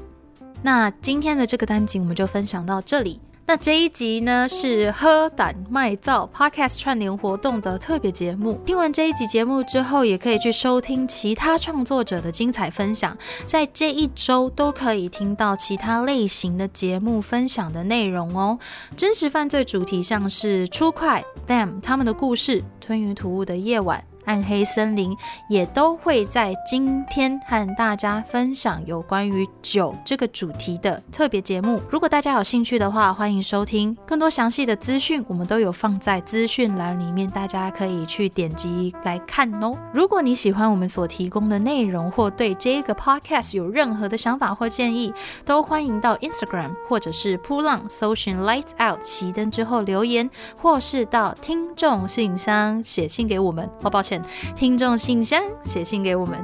[0.61, 3.19] 那今天的这个单集我们就分享到这里。
[3.49, 8.59] 那这一集呢是喝胆卖造 Podcast 串联活动的特别节目。
[8.65, 13.17] 听完这一集节目之后，也可以去收听其他创作者的精彩分享。
[13.45, 18.59] 在这一周都可以听到其他类型的节目分享的内容哦。
[18.97, 24.03] 真实犯罪主题像是出快 Them 他们的故事、吞云吐雾的夜晚。
[24.27, 25.15] 暗黑森林
[25.49, 31.81] 也都会在今天和大家分享有关于酒这个主题的特别节目。
[31.89, 33.97] 如果大家有兴趣的话，欢迎收听。
[34.05, 39.75] 更多详细的资讯，我们都有放在资讯栏里面，大家可以去点击来看哦。
[39.93, 45.13] 如果你喜欢我们所提供的内容，或对这个 podcast 有任何的想法或建议，
[45.45, 50.29] 都欢迎到 Instagram 或者是扑浪搜寻 Lights Out 熄灯之后留言，
[50.61, 53.69] 或是到听众信箱写信给我们。
[53.81, 54.16] 哦，抱歉。
[54.55, 56.37] 听众信箱写信给我们，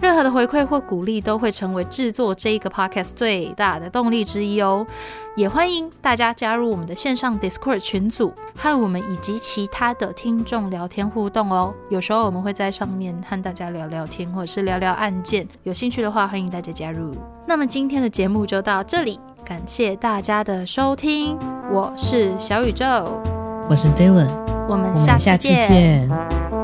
[0.00, 4.86] 任何的回馈或鼓励都会成为制作这一个 podcast 最大的动力之一哦。
[5.36, 11.72] 也欢迎大家加入我们的线上 Discord 群组，和我们以及其他的听众聊天互动哦。
[11.90, 15.46] 有时候我们会在上面和大家聊聊天，或者是聊聊案件。
[15.62, 17.14] 有兴趣的话，欢迎大家加入。
[17.46, 21.38] 那么今天的节目就到这里，感谢大家的收听，
[21.70, 22.84] 我是小宇宙，
[23.70, 24.28] 我是 Dylan，
[24.68, 26.57] 我们下次们下次见。